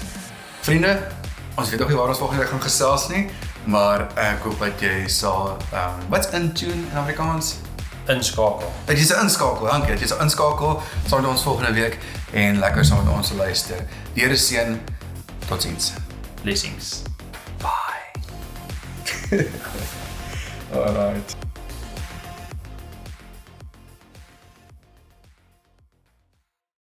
Vriende, 0.60 1.06
ons 1.54 1.70
weet 1.70 1.78
nog 1.78 1.88
nie 1.88 1.96
waar 1.96 2.08
ons 2.08 2.18
volgende 2.18 2.42
week 2.42 2.50
gaan 2.50 2.62
gesels 2.62 3.08
nie, 3.08 3.30
maar 3.64 4.00
ek 4.14 4.42
hoop 4.42 4.58
dat 4.58 4.80
jy 4.80 5.08
sal 5.08 5.56
ehm 5.72 6.00
um, 6.00 6.08
wat's 6.08 6.28
in 6.32 6.52
tune 6.52 6.72
in 6.90 6.96
Afrikaans? 6.96 7.54
Inskakel. 8.06 8.72
Dat 8.84 8.98
jy 8.98 9.04
se 9.04 9.20
inskakel, 9.22 9.66
dankie. 9.66 9.90
Dat 9.90 10.00
jy 10.00 10.06
se 10.06 10.16
inskakel 10.20 10.82
saam 11.06 11.20
met 11.20 11.30
ons 11.30 11.42
volgende 11.42 11.72
week 11.72 11.98
en 12.32 12.58
lekker 12.58 12.84
saam 12.84 13.04
met 13.04 13.14
ons 13.14 13.28
te 13.28 13.34
luister. 13.34 13.76
Die 14.12 14.22
Here 14.22 14.36
seën. 14.36 14.80
Totsiens. 15.48 16.03
Blessings. 16.44 17.02
Bye. 17.58 18.12
All 20.74 20.92
right. 20.92 21.43